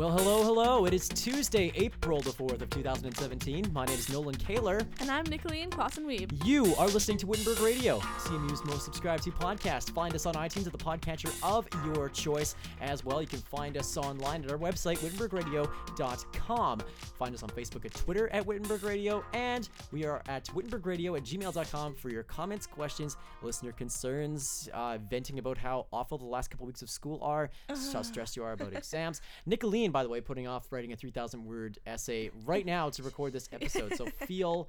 Well, 0.00 0.16
hello, 0.16 0.42
hello. 0.42 0.86
It 0.86 0.94
is 0.94 1.10
Tuesday, 1.10 1.70
April 1.74 2.22
the 2.22 2.30
4th 2.30 2.62
of 2.62 2.70
2017. 2.70 3.70
My 3.70 3.84
name 3.84 3.98
is 3.98 4.08
Nolan 4.08 4.34
Kaler. 4.34 4.80
And 4.98 5.10
I'm 5.10 5.26
Nicolien 5.26 5.70
Clausen 5.70 6.06
Weeb. 6.06 6.42
You 6.42 6.74
are 6.76 6.88
listening 6.88 7.18
to 7.18 7.26
Wittenberg 7.26 7.60
Radio, 7.60 7.98
CMU's 7.98 8.64
most 8.64 8.86
subscribed 8.86 9.24
to 9.24 9.30
podcast. 9.30 9.90
Find 9.90 10.14
us 10.14 10.24
on 10.24 10.36
iTunes 10.36 10.64
at 10.64 10.72
the 10.72 10.78
podcatcher 10.78 11.30
of 11.42 11.68
your 11.84 12.08
choice. 12.08 12.54
As 12.80 13.04
well, 13.04 13.20
you 13.20 13.28
can 13.28 13.40
find 13.40 13.76
us 13.76 13.94
online 13.98 14.42
at 14.42 14.50
our 14.50 14.56
website, 14.56 14.96
wittenbergradio.com. 15.00 16.80
Find 17.18 17.34
us 17.34 17.42
on 17.42 17.50
Facebook 17.50 17.82
and 17.84 17.92
Twitter 17.92 18.30
at 18.30 18.46
Wittenberg 18.46 18.82
Radio. 18.82 19.22
And 19.34 19.68
we 19.92 20.06
are 20.06 20.22
at 20.30 20.46
wittenbergradio 20.46 21.14
at 21.18 21.24
gmail.com 21.24 21.94
for 21.96 22.08
your 22.08 22.22
comments, 22.22 22.66
questions, 22.66 23.18
listener 23.42 23.72
concerns, 23.72 24.70
uh, 24.72 24.96
venting 25.10 25.38
about 25.38 25.58
how 25.58 25.88
awful 25.92 26.16
the 26.16 26.24
last 26.24 26.50
couple 26.50 26.64
weeks 26.64 26.80
of 26.80 26.88
school 26.88 27.18
are, 27.20 27.50
how 27.68 28.00
stressed 28.00 28.34
you 28.34 28.42
are 28.42 28.52
about 28.52 28.72
exams. 28.72 29.20
Nicolien, 29.46 29.89
by 29.92 30.02
the 30.02 30.08
way, 30.08 30.20
putting 30.20 30.46
off 30.46 30.70
writing 30.72 30.92
a 30.92 30.96
3,000 30.96 31.44
word 31.44 31.78
essay 31.86 32.30
right 32.44 32.64
now 32.66 32.90
to 32.90 33.02
record 33.02 33.32
this 33.32 33.48
episode. 33.52 33.94
So 33.96 34.06
feel 34.26 34.68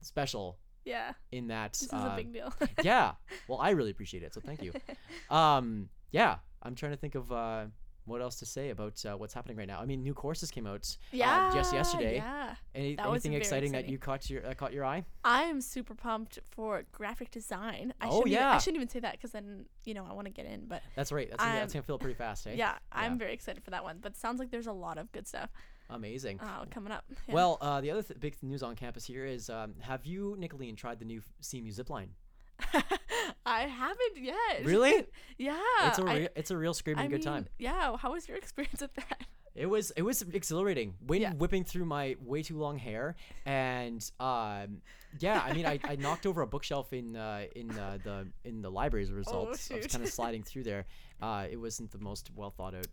special 0.00 0.58
Yeah, 0.84 1.12
in 1.32 1.48
that. 1.48 1.72
this 1.74 1.82
is 1.82 1.92
uh, 1.92 2.10
a 2.12 2.16
big 2.16 2.32
deal. 2.32 2.52
yeah. 2.82 3.12
Well, 3.48 3.58
I 3.60 3.70
really 3.70 3.90
appreciate 3.90 4.22
it. 4.22 4.34
So 4.34 4.40
thank 4.40 4.62
you. 4.62 4.72
Um, 5.30 5.88
yeah, 6.12 6.36
I'm 6.62 6.74
trying 6.76 6.92
to 6.92 6.96
think 6.98 7.14
of 7.16 7.32
uh, 7.32 7.64
what 8.06 8.22
else 8.22 8.36
to 8.36 8.46
say 8.46 8.70
about 8.70 9.04
uh, 9.04 9.16
what's 9.16 9.34
happening 9.34 9.56
right 9.56 9.66
now. 9.68 9.80
I 9.80 9.84
mean, 9.84 10.02
new 10.02 10.14
courses 10.14 10.50
came 10.50 10.66
out 10.66 10.96
yeah, 11.12 11.48
uh, 11.50 11.54
just 11.54 11.72
yesterday. 11.74 12.16
Yeah, 12.16 12.54
Any, 12.74 12.96
anything 12.98 13.32
very 13.32 13.40
exciting, 13.42 13.72
that 13.72 13.88
you 13.88 13.98
caught 13.98 14.30
your 14.30 14.46
uh, 14.46 14.54
caught 14.54 14.72
your 14.72 14.84
eye? 14.84 15.04
I'm 15.24 15.60
super 15.60 15.94
pumped 15.94 16.38
for 16.50 16.84
graphic 16.92 17.30
design. 17.30 17.92
I 18.00 18.06
Oh, 18.06 18.10
shouldn't 18.10 18.26
even- 18.28 18.32
yeah. 18.40 18.50
I 18.54 18.58
shouldn't 18.58 18.76
even 18.76 18.88
say 18.88 19.00
that 19.00 19.12
because 19.12 19.32
then 19.32 19.66
you 19.84 19.94
know 19.94 20.06
I 20.08 20.12
want 20.12 20.26
to 20.26 20.32
get 20.32 20.46
in. 20.46 20.66
But 20.66 20.82
That's 20.94 21.12
right. 21.12 21.28
That's 21.28 21.42
gonna, 21.42 21.58
that's 21.58 21.72
gonna 21.72 21.82
feel 21.82 21.98
pretty 21.98 22.14
fast, 22.16 22.46
eh? 22.48 22.54
yeah, 22.56 22.78
I'm 22.92 23.18
very 23.18 23.32
excited 23.34 23.62
for 23.64 23.70
that 23.70 23.84
one. 23.84 23.98
But 24.00 24.12
it 24.12 24.18
sounds 24.18 24.38
like 24.38 24.50
there's 24.50 24.66
a 24.68 24.72
lot 24.72 24.98
of 24.98 25.10
good 25.12 25.26
stuff 25.26 25.50
Amazing. 25.90 26.40
uh, 26.40 26.64
coming 26.70 26.92
up. 26.92 27.04
Yeah. 27.28 27.34
Well, 27.34 27.58
uh, 27.60 27.80
the 27.80 27.90
other 27.90 28.02
th- 28.02 28.18
big 28.20 28.36
news 28.42 28.62
on 28.62 28.74
campus 28.76 29.04
here 29.04 29.24
is 29.24 29.50
um, 29.50 29.74
have 29.80 30.04
you, 30.06 30.36
Nicolien, 30.38 30.76
tried 30.76 30.98
the 30.98 31.04
new 31.04 31.20
CMU 31.42 31.74
zipline? 31.76 32.08
I 33.46 33.60
haven't 33.62 34.16
yet. 34.16 34.64
Really? 34.64 35.06
yeah, 35.38 35.58
It's 35.84 35.98
a 35.98 36.04
I- 36.04 36.14
re- 36.16 36.28
it's 36.36 36.50
a 36.50 36.56
real 36.56 36.74
screaming 36.74 37.04
I 37.04 37.08
good 37.08 37.24
mean, 37.24 37.34
time. 37.34 37.46
Yeah, 37.58 37.96
how 37.96 38.12
was 38.12 38.26
your 38.28 38.36
experience 38.42 38.80
with 38.80 38.94
that? 38.94 39.22
It 39.54 39.66
was 39.66 39.90
it 39.92 40.02
was 40.02 40.20
exhilarating. 40.22 40.94
Wind 41.06 41.22
Yeah. 41.22 41.32
whipping 41.34 41.64
through 41.64 41.86
my 41.86 42.16
way 42.20 42.42
too 42.42 42.58
long 42.58 42.76
hair, 42.78 43.16
and 43.46 44.02
um, 44.20 44.82
yeah, 45.18 45.42
I 45.42 45.54
mean, 45.54 45.64
I, 45.64 45.78
I 45.84 45.96
knocked 45.96 46.26
over 46.26 46.42
a 46.42 46.46
bookshelf 46.46 46.92
in 46.92 47.16
uh, 47.16 47.44
in 47.54 47.70
uh, 47.70 47.96
the 48.04 48.26
in 48.44 48.60
the 48.60 48.70
library 48.70 49.04
as 49.04 49.10
a 49.10 49.14
result. 49.14 49.46
I 49.46 49.50
was 49.50 49.70
Oh, 49.72 49.78
kind 49.78 50.04
of 50.04 50.10
sliding 50.10 50.42
through 50.48 50.64
there. 50.64 50.84
Uh, 51.22 51.46
it 51.50 51.56
wasn't 51.56 51.90
the 51.90 51.98
most 51.98 52.30
well 52.36 52.50
thought 52.50 52.74
out 52.74 52.86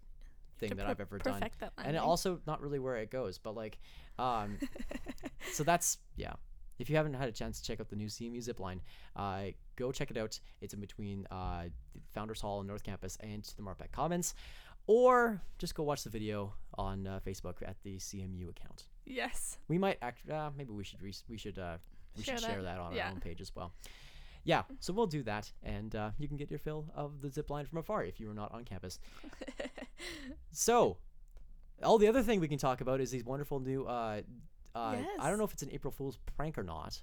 thing 0.57 0.75
that 0.77 0.85
I've 0.87 1.01
ever 1.01 1.17
done, 1.17 1.43
and 1.83 1.97
it 1.97 1.99
also 2.01 2.39
not 2.47 2.61
really 2.61 2.79
where 2.79 2.95
it 2.95 3.11
goes. 3.11 3.37
But 3.39 3.55
like, 3.55 3.77
um, 4.17 4.57
so 5.51 5.63
that's 5.65 5.97
yeah. 6.15 6.33
If 6.83 6.89
you 6.89 6.97
haven't 6.97 7.13
had 7.13 7.29
a 7.29 7.31
chance 7.31 7.61
to 7.61 7.65
check 7.65 7.79
out 7.79 7.87
the 7.87 7.95
new 7.95 8.07
CMU 8.07 8.39
zipline, 8.45 8.79
uh, 9.15 9.51
go 9.77 9.93
check 9.93 10.11
it 10.11 10.17
out. 10.17 10.37
It's 10.59 10.73
in 10.73 10.81
between 10.81 11.25
uh, 11.31 11.63
the 11.93 12.01
Founders 12.13 12.41
Hall 12.41 12.59
and 12.59 12.67
North 12.67 12.83
Campus 12.83 13.17
and 13.21 13.41
the 13.55 13.63
Marpeck 13.63 13.93
Commons, 13.93 14.35
or 14.85 15.41
just 15.59 15.75
go 15.75 15.83
watch 15.83 16.03
the 16.03 16.09
video 16.09 16.53
on 16.77 17.07
uh, 17.07 17.21
Facebook 17.25 17.55
at 17.65 17.77
the 17.83 17.95
CMU 17.99 18.49
account. 18.49 18.87
Yes. 19.05 19.59
We 19.69 19.77
might 19.77 19.97
act. 20.01 20.29
Uh, 20.29 20.49
maybe 20.57 20.73
we 20.73 20.83
should 20.83 21.01
re- 21.01 21.13
we 21.29 21.37
should 21.37 21.57
uh, 21.57 21.77
we 22.17 22.23
Share 22.23 22.35
should 22.37 22.47
share 22.47 22.61
that. 22.63 22.75
that 22.75 22.79
on 22.81 22.93
Yeah. 22.93 23.05
our 23.05 23.11
own 23.13 23.21
page 23.21 23.39
as 23.39 23.55
well. 23.55 23.71
Yeah, 24.43 24.63
so 24.81 24.91
we'll 24.91 25.07
do 25.07 25.23
that, 25.23 25.49
and 25.63 25.95
uh, 25.95 26.09
you 26.19 26.27
can 26.27 26.35
get 26.35 26.49
your 26.49 26.59
fill 26.59 26.83
of 26.93 27.21
the 27.21 27.29
zip 27.29 27.49
line 27.49 27.65
from 27.65 27.77
afar 27.77 28.03
if 28.03 28.19
you 28.19 28.29
are 28.29 28.33
not 28.33 28.53
on 28.53 28.65
campus. 28.65 28.99
so, 30.51 30.97
all 31.81 31.97
the 31.97 32.09
other 32.09 32.21
thing 32.21 32.41
we 32.41 32.49
can 32.49 32.57
talk 32.57 32.81
about 32.81 32.99
is 32.99 33.09
these 33.09 33.23
wonderful 33.23 33.61
new. 33.61 33.85
Uh, 33.85 34.21
uh, 34.75 34.97
I 35.19 35.29
don't 35.29 35.37
know 35.37 35.43
if 35.45 35.53
it's 35.53 35.63
an 35.63 35.69
April 35.71 35.91
Fool's 35.91 36.17
prank 36.35 36.57
or 36.57 36.63
not, 36.63 37.01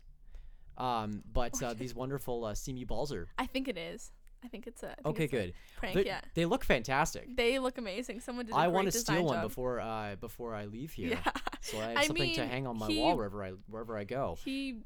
um, 0.76 1.22
but 1.32 1.62
uh, 1.62 1.74
these 1.74 1.94
wonderful 1.94 2.44
uh, 2.44 2.54
balls 2.86 3.12
are 3.12 3.28
I 3.38 3.46
think 3.46 3.68
it 3.68 3.78
is. 3.78 4.10
I 4.42 4.48
think 4.48 4.66
it's 4.66 4.82
a 4.82 4.92
I 4.92 4.94
think 4.94 5.06
okay. 5.06 5.24
it's 5.24 5.32
a 5.32 5.36
Good. 5.36 5.54
prank. 5.76 5.94
They- 5.96 6.06
yeah. 6.06 6.20
They 6.34 6.46
look 6.46 6.64
fantastic. 6.64 7.36
They 7.36 7.58
look 7.58 7.76
amazing. 7.78 8.20
Someone 8.20 8.46
did. 8.46 8.54
I 8.54 8.64
I 8.64 8.68
want 8.68 8.86
to 8.90 8.92
steal 8.92 9.24
one 9.24 9.36
job. 9.36 9.42
before 9.42 9.80
uh, 9.80 10.16
before 10.16 10.54
I 10.54 10.64
leave 10.64 10.92
here, 10.92 11.10
Yeah. 11.10 11.32
so 11.60 11.78
I 11.78 11.82
have 11.88 11.96
I 11.98 12.06
something 12.06 12.34
to 12.34 12.46
hang 12.46 12.66
on 12.66 12.78
my 12.78 12.86
he- 12.88 12.98
wall 12.98 13.16
wherever 13.16 13.44
I 13.44 13.50
wherever 13.68 13.96
I 13.98 14.04
go. 14.04 14.38
He, 14.44 14.78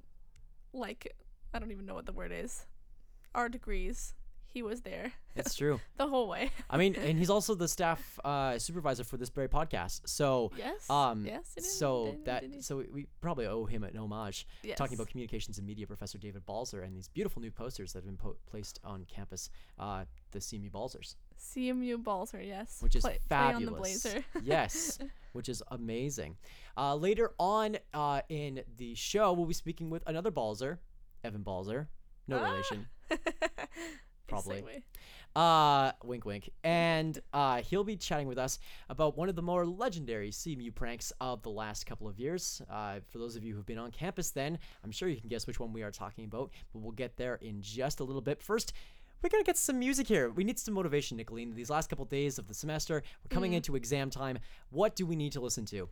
like, 0.73 1.15
I 1.53 1.59
don't 1.61 1.71
even 1.71 1.87
know 1.87 1.95
what 1.95 2.07
the 2.07 2.13
word 2.13 2.33
is. 2.33 2.67
Our 3.35 3.49
degrees. 3.49 4.15
He 4.55 4.63
was 4.63 4.83
there 4.83 5.11
It's 5.35 5.55
true. 5.61 5.81
the 5.97 6.07
whole 6.07 6.29
way. 6.29 6.49
I 6.71 6.77
mean, 6.77 6.95
and 6.95 7.19
he's 7.19 7.29
also 7.37 7.57
the 7.57 7.67
staff 7.67 8.21
uh, 8.25 8.57
supervisor 8.57 9.03
for 9.03 9.17
this 9.17 9.29
very 9.29 9.49
podcast. 9.49 10.03
So, 10.09 10.53
Yes, 10.57 10.89
um, 10.89 11.27
yes, 11.27 11.53
it 11.57 11.65
is, 11.65 11.77
so 11.77 12.15
that 12.25 12.45
so 12.61 12.85
we- 12.93 13.07
probably 13.21 13.47
owe 13.47 13.65
him 13.65 13.83
an 13.83 13.97
homage. 13.97 14.47
Talking 14.77 14.95
about 14.95 15.09
communications 15.09 15.59
and 15.59 15.67
media 15.67 15.89
professor 15.89 16.19
David 16.19 16.47
Balzer 16.47 16.83
and 16.83 16.95
these 16.97 17.09
beautiful 17.09 17.43
new 17.43 17.51
posters 17.51 17.93
that 17.93 17.99
have 17.99 18.07
been 18.07 18.17
po- 18.17 18.37
placed 18.47 18.79
on 18.85 19.05
campus, 19.07 19.51
uh, 19.81 20.05
the 20.31 20.39
CMU 20.39 20.71
Balzers, 20.71 21.17
CMU 21.37 22.01
Balzer. 22.03 22.41
Yes. 22.41 22.77
which 22.81 22.95
is 22.95 23.03
play, 23.03 23.15
Play 23.15 23.21
fabulous. 23.29 23.67
on 23.67 23.73
the 23.75 23.79
blazer. 23.81 24.25
yes, 24.45 25.01
which 25.33 25.49
is 25.49 25.65
amazing. 25.73 26.37
Uh, 26.77 26.95
later 26.95 27.33
on 27.41 27.77
uh, 27.93 28.21
in 28.29 28.63
the 28.77 28.95
show, 28.95 29.33
we'll 29.33 29.47
be 29.47 29.55
speaking 29.55 29.91
with 29.91 30.05
another 30.07 30.31
Balzer, 30.31 30.79
Evan 31.25 31.43
Balzer, 31.43 31.89
no 32.29 32.39
Ah. 32.39 32.51
relation. 32.53 32.87
Probably. 34.27 34.83
Uh, 35.37 35.91
wink, 36.05 36.25
wink. 36.25 36.51
And 36.63 37.19
uh, 37.33 37.61
he'll 37.63 37.85
be 37.85 37.97
chatting 37.97 38.29
with 38.29 38.39
us 38.39 38.61
about 38.89 39.17
one 39.17 39.29
of 39.29 39.35
the 39.35 39.43
more 39.43 39.67
legendary 39.67 40.31
CMU 40.31 40.73
pranks 40.73 41.13
of 41.21 41.43
the 41.43 41.51
last 41.51 41.87
couple 41.87 42.07
of 42.07 42.21
years. 42.21 42.63
Uh, 42.71 43.01
for 43.11 43.19
those 43.19 43.35
of 43.35 43.43
you 43.43 43.55
who've 43.55 43.67
been 43.67 43.79
on 43.79 43.91
campus, 43.91 44.31
then 44.31 44.59
I'm 44.85 44.93
sure 44.93 45.09
you 45.09 45.21
can 45.21 45.29
guess 45.29 45.47
which 45.47 45.59
one 45.59 45.73
we 45.73 45.83
are 45.83 45.91
talking 45.91 46.25
about, 46.25 46.51
but 46.73 46.81
we'll 46.81 46.93
get 46.93 47.17
there 47.17 47.37
in 47.37 47.61
just 47.61 47.99
a 47.99 48.05
little 48.05 48.23
bit. 48.23 48.41
First, 48.41 48.75
we're 49.23 49.31
gonna 49.31 49.43
get 49.43 49.57
some 49.57 49.79
music 49.79 50.07
here. 50.07 50.31
We 50.31 50.45
need 50.45 50.59
some 50.59 50.75
motivation, 50.75 51.19
Nicolien. 51.19 51.55
These 51.55 51.71
last 51.71 51.89
couple 51.89 52.05
days 52.05 52.39
of 52.39 52.47
the 52.47 52.55
semester, 52.55 53.03
we're 53.25 53.35
coming 53.35 53.55
into 53.55 53.75
exam 53.75 54.11
time. 54.11 54.39
What 54.71 54.95
do 54.95 55.07
we 55.07 55.17
need 55.17 55.33
to 55.33 55.41
listen 55.41 55.65
to? 55.67 55.89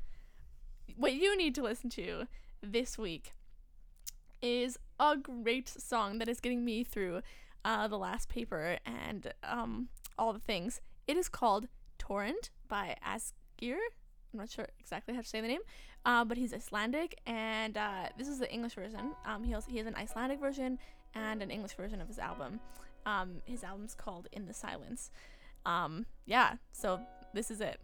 What 0.97 1.15
you 1.15 1.37
need 1.37 1.55
to 1.55 1.63
listen 1.63 1.89
to 1.91 2.27
this 2.63 2.99
week 2.99 3.33
is 4.43 4.79
a 5.01 5.17
great 5.17 5.69
song 5.69 6.19
that 6.19 6.29
is 6.29 6.41
getting 6.41 6.65
me 6.65 6.85
through 6.85 7.23
uh, 7.65 7.89
the 7.89 7.99
last 7.99 8.29
paper 8.29 8.79
and 8.85 9.33
um, 9.45 9.89
all 10.19 10.33
the 10.33 10.39
things. 10.39 10.81
It 11.07 11.17
is 11.17 11.29
called 11.29 11.69
Torrent 11.99 12.51
by 12.69 12.97
Asgeir. 13.07 13.79
I'm 14.33 14.39
not 14.39 14.51
sure 14.51 14.67
exactly 14.81 15.15
how 15.15 15.21
to 15.21 15.29
say 15.29 15.41
the 15.41 15.49
name, 15.49 15.61
uh, 16.07 16.25
but 16.25 16.39
he's 16.39 16.55
Icelandic, 16.55 17.21
and 17.27 17.77
uh, 17.77 18.09
this 18.17 18.29
is 18.29 18.39
the 18.39 18.51
English 18.51 18.75
version. 18.75 19.13
Um, 19.27 19.45
he, 19.45 19.53
also, 19.53 19.71
he 19.71 19.79
has 19.79 19.87
an 19.87 19.95
Icelandic 19.95 20.41
version 20.41 20.79
and 21.15 21.43
an 21.43 21.51
English 21.51 21.75
version 21.75 22.01
of 22.01 22.09
his 22.09 22.19
album. 22.19 22.61
Um, 23.05 23.43
his 23.45 23.63
album's 23.63 23.95
called 23.95 24.29
In 24.33 24.47
the 24.47 24.55
Silence. 24.55 25.11
Um, 25.67 26.07
yeah, 26.25 26.55
so 26.73 27.01
this 27.35 27.51
is 27.51 27.61
it. 27.61 27.79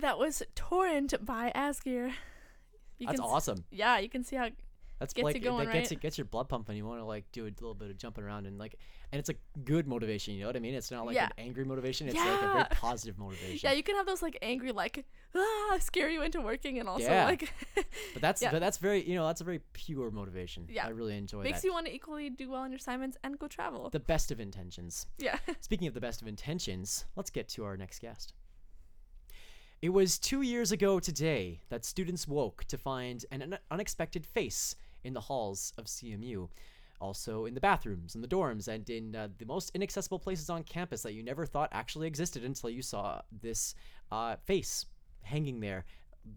That 0.00 0.18
was 0.18 0.42
Torrent 0.54 1.14
by 1.24 1.52
Asgeir. 1.54 2.12
You 2.98 3.06
That's 3.06 3.20
awesome. 3.20 3.64
Yeah, 3.70 3.98
you 3.98 4.08
can 4.08 4.24
see 4.24 4.36
how 4.36 4.48
That's 4.98 5.14
Gets 5.14 5.24
like 5.24 5.34
you 5.36 5.40
going, 5.40 5.66
that 5.66 5.72
gets 5.72 5.90
right? 5.90 5.98
it 5.98 6.00
gets 6.00 6.18
your 6.18 6.24
blood 6.24 6.48
pumping. 6.48 6.76
You 6.76 6.84
want 6.84 7.00
to 7.00 7.04
like 7.04 7.24
do 7.30 7.44
a 7.44 7.52
little 7.54 7.74
bit 7.74 7.90
of 7.90 7.96
jumping 7.98 8.24
around 8.24 8.46
and 8.46 8.58
like, 8.58 8.74
and 9.12 9.20
it's 9.20 9.28
a 9.28 9.34
good 9.64 9.86
motivation. 9.86 10.34
You 10.34 10.40
know 10.40 10.46
what 10.48 10.56
I 10.56 10.58
mean? 10.58 10.74
It's 10.74 10.90
not 10.90 11.06
like 11.06 11.14
Yeah. 11.14 11.26
an 11.26 11.32
angry 11.38 11.64
motivation. 11.64 12.08
It's 12.08 12.16
like 12.16 12.42
a 12.42 12.52
very 12.52 12.64
positive 12.72 13.16
motivation. 13.16 13.60
Yeah, 13.68 13.72
you 13.76 13.84
can 13.84 13.94
have 13.94 14.06
those 14.06 14.20
like 14.22 14.36
angry 14.42 14.72
like 14.72 15.04
ah 15.36 15.76
scare 15.78 16.08
you 16.10 16.22
into 16.22 16.40
working 16.40 16.80
and 16.80 16.88
also 16.88 17.06
Yeah. 17.08 17.24
like 17.26 17.52
but 18.12 18.20
that's 18.22 18.42
yeah. 18.42 18.50
but 18.50 18.58
that's 18.58 18.78
very 18.78 19.08
you 19.08 19.14
know 19.14 19.26
that's 19.26 19.40
a 19.40 19.44
very 19.44 19.60
pure 19.72 20.10
motivation. 20.10 20.66
Yeah. 20.68 20.86
I 20.86 20.90
really 20.90 21.16
enjoy 21.16 21.38
that. 21.38 21.44
makes 21.44 21.60
that. 21.60 21.66
you 21.68 21.72
want 21.72 21.86
to 21.86 21.94
equally 21.94 22.30
do 22.30 22.50
well 22.50 22.62
on 22.62 22.72
your 22.72 22.78
assignments 22.78 23.16
and 23.22 23.38
go 23.38 23.46
travel. 23.46 23.90
the 23.90 24.00
best 24.00 24.32
of 24.32 24.40
intentions. 24.40 25.06
yeah. 25.18 25.38
Speaking 25.60 25.86
of 25.86 25.94
the 25.94 26.00
best 26.00 26.20
of 26.20 26.26
intentions, 26.26 27.04
let's 27.14 27.30
get 27.30 27.48
to 27.50 27.64
our 27.64 27.76
next 27.76 28.00
guest. 28.00 28.34
It 29.80 29.90
was 29.90 30.18
two 30.18 30.42
years 30.42 30.72
ago 30.72 30.98
today 30.98 31.60
that 31.68 31.84
students 31.84 32.26
woke 32.26 32.64
to 32.64 32.76
find 32.76 33.24
an 33.30 33.56
unexpected 33.70 34.26
face 34.26 34.74
in 35.04 35.14
the 35.14 35.20
halls 35.20 35.72
of 35.78 35.84
CMU. 35.84 36.48
Also, 37.00 37.44
in 37.44 37.54
the 37.54 37.60
bathrooms, 37.60 38.16
in 38.16 38.20
the 38.20 38.26
dorms, 38.26 38.66
and 38.66 38.90
in 38.90 39.14
uh, 39.14 39.28
the 39.38 39.46
most 39.46 39.70
inaccessible 39.76 40.18
places 40.18 40.50
on 40.50 40.64
campus 40.64 41.02
that 41.02 41.12
you 41.12 41.22
never 41.22 41.46
thought 41.46 41.68
actually 41.70 42.08
existed 42.08 42.42
until 42.42 42.70
you 42.70 42.82
saw 42.82 43.20
this 43.40 43.76
uh, 44.10 44.34
face 44.44 44.84
hanging 45.22 45.60
there, 45.60 45.84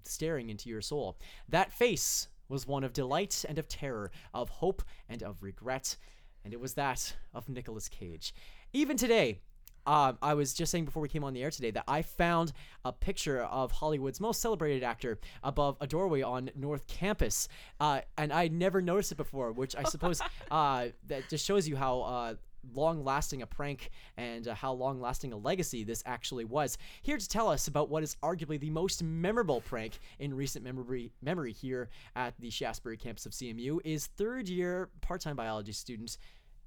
staring 0.03 0.51
into 0.51 0.69
your 0.69 0.81
soul. 0.81 1.17
That 1.49 1.73
face 1.73 2.27
was 2.47 2.67
one 2.67 2.83
of 2.83 2.93
delight 2.93 3.43
and 3.49 3.57
of 3.57 3.67
terror, 3.67 4.11
of 4.35 4.49
hope 4.49 4.83
and 5.09 5.23
of 5.23 5.41
regret, 5.41 5.97
and 6.45 6.53
it 6.53 6.59
was 6.59 6.75
that 6.75 7.15
of 7.33 7.49
Nicolas 7.49 7.89
Cage. 7.89 8.35
Even 8.71 8.97
today, 8.97 9.39
um, 9.85 10.17
I 10.21 10.33
was 10.33 10.53
just 10.53 10.71
saying 10.71 10.85
before 10.85 11.01
we 11.01 11.09
came 11.09 11.23
on 11.23 11.33
the 11.33 11.43
air 11.43 11.51
today 11.51 11.71
that 11.71 11.85
I 11.87 12.01
found 12.01 12.53
a 12.85 12.91
picture 12.91 13.41
of 13.43 13.71
Hollywood's 13.71 14.19
most 14.19 14.41
celebrated 14.41 14.83
actor 14.83 15.19
above 15.43 15.77
a 15.81 15.87
doorway 15.87 16.21
on 16.21 16.49
North 16.55 16.87
Campus, 16.87 17.47
uh, 17.79 18.01
and 18.17 18.31
I 18.31 18.47
never 18.47 18.81
noticed 18.81 19.11
it 19.11 19.15
before, 19.15 19.51
which 19.51 19.75
I 19.75 19.83
suppose 19.83 20.21
uh, 20.51 20.87
that 21.07 21.29
just 21.29 21.45
shows 21.45 21.67
you 21.67 21.75
how. 21.75 22.01
Uh, 22.01 22.35
long 22.75 23.03
lasting 23.03 23.41
a 23.41 23.47
prank 23.47 23.89
and 24.17 24.47
uh, 24.47 24.53
how 24.53 24.71
long 24.71 25.01
lasting 25.01 25.33
a 25.33 25.35
legacy 25.35 25.83
this 25.83 26.03
actually 26.05 26.45
was. 26.45 26.77
Here 27.01 27.17
to 27.17 27.27
tell 27.27 27.49
us 27.49 27.67
about 27.67 27.89
what 27.89 28.03
is 28.03 28.15
arguably 28.21 28.59
the 28.59 28.69
most 28.69 29.03
memorable 29.03 29.61
prank 29.61 29.97
in 30.19 30.33
recent 30.33 30.63
memory, 30.63 31.11
memory 31.21 31.53
here 31.53 31.89
at 32.15 32.39
the 32.39 32.49
Shaftesbury 32.49 32.97
campus 32.97 33.25
of 33.25 33.31
CMU 33.31 33.79
is 33.83 34.07
third 34.07 34.47
year 34.47 34.89
part 35.01 35.21
time 35.21 35.35
biology 35.35 35.71
student 35.71 36.17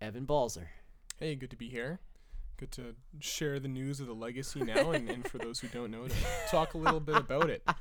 Evan 0.01 0.25
Balzer. 0.25 0.69
Hey, 1.19 1.37
good 1.37 1.51
to 1.51 1.57
be 1.57 1.69
here. 1.69 2.01
Good 2.57 2.71
to 2.73 2.95
share 3.19 3.59
the 3.59 3.69
news 3.69 4.01
of 4.01 4.07
the 4.07 4.15
legacy 4.15 4.63
now, 4.63 4.93
and, 4.93 5.11
and 5.11 5.29
for 5.29 5.39
those 5.39 5.59
who 5.59 5.69
don't 5.69 5.91
know, 5.91 6.07
to 6.07 6.15
talk 6.51 6.75
a 6.75 6.79
little 6.79 7.01
bit 7.01 7.17
about 7.17 7.51
it. 7.51 7.63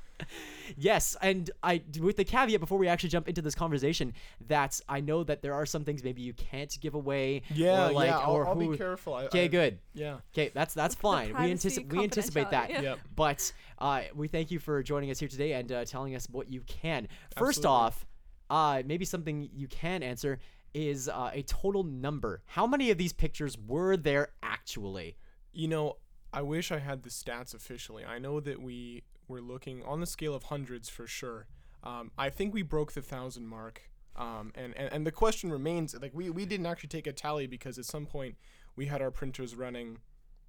Yes, 0.78 1.18
and 1.22 1.52
I 1.62 1.82
with 2.00 2.16
the 2.16 2.24
caveat 2.24 2.60
before 2.60 2.78
we 2.78 2.88
actually 2.88 3.10
jump 3.10 3.28
into 3.28 3.42
this 3.42 3.56
conversation 3.56 4.14
that 4.48 4.80
I 4.88 5.02
know 5.02 5.24
that 5.26 5.42
there 5.42 5.54
are 5.54 5.66
some 5.66 5.84
things 5.84 6.04
maybe 6.04 6.22
you 6.22 6.34
can't 6.34 6.76
give 6.80 6.94
away. 6.96 7.42
Yeah, 7.54 7.90
or 7.90 7.92
like, 7.92 8.08
yeah. 8.08 8.20
I'll, 8.20 8.32
or 8.32 8.48
I'll 8.48 8.56
who, 8.56 8.72
be 8.72 8.78
careful. 8.78 9.16
Okay, 9.16 9.48
good. 9.48 9.80
Yeah. 9.94 10.20
Okay, 10.34 10.52
that's 10.54 10.74
that's 10.74 10.96
fine. 10.96 11.28
We 11.28 11.34
privacy, 11.34 11.52
anticipate 11.52 11.98
we 11.98 12.04
anticipate 12.04 12.50
that. 12.52 12.70
yeah. 12.70 12.82
Yep. 12.82 13.00
But 13.16 13.54
uh, 13.80 14.02
we 14.16 14.28
thank 14.28 14.52
you 14.52 14.60
for 14.60 14.82
joining 14.82 15.12
us 15.12 15.20
here 15.20 15.28
today 15.28 15.54
and 15.54 15.72
uh, 15.72 15.86
telling 15.86 16.16
us 16.16 16.28
what 16.30 16.50
you 16.50 16.62
can. 16.62 17.08
First 17.36 17.60
Absolutely. 17.60 17.70
off, 17.70 18.06
uh, 18.50 18.84
maybe 18.86 19.06
something 19.06 19.50
you 19.54 19.68
can 19.68 20.04
answer 20.04 20.40
is 20.74 21.08
uh, 21.08 21.32
a 21.34 21.44
total 21.44 21.84
number. 21.84 22.42
How 22.46 22.66
many 22.68 22.92
of 22.92 22.98
these 22.98 23.14
pictures 23.14 23.58
were 23.58 23.96
there 23.96 24.30
actually? 24.42 25.18
You 25.52 25.68
know, 25.68 25.98
I 26.32 26.42
wish 26.42 26.72
I 26.72 26.80
had 26.80 27.04
the 27.04 27.10
stats 27.10 27.54
officially. 27.54 28.04
I 28.04 28.20
know 28.20 28.40
that 28.40 28.62
we 28.62 29.04
were 29.28 29.42
looking 29.42 29.84
on 29.84 30.00
the 30.00 30.08
scale 30.08 30.34
of 30.34 30.44
hundreds 30.44 30.90
for 30.90 31.08
sure. 31.08 31.48
Um, 31.84 32.12
I 32.18 32.30
think 32.30 32.54
we 32.54 32.62
broke 32.62 32.94
the 32.94 33.02
thousand 33.02 33.48
mark. 33.48 33.84
Um, 34.16 34.52
and, 34.56 34.76
and, 34.78 34.94
and 34.94 35.08
the 35.08 35.12
question 35.12 35.52
remains 35.52 35.96
like, 36.00 36.12
we, 36.14 36.30
we 36.30 36.46
didn't 36.46 36.66
actually 36.66 36.90
take 36.90 37.08
a 37.08 37.14
tally 37.14 37.48
because 37.48 37.78
at 37.78 37.86
some 37.86 38.06
point 38.06 38.36
we 38.76 38.86
had 38.86 39.02
our 39.02 39.12
printers 39.12 39.56
running 39.56 39.98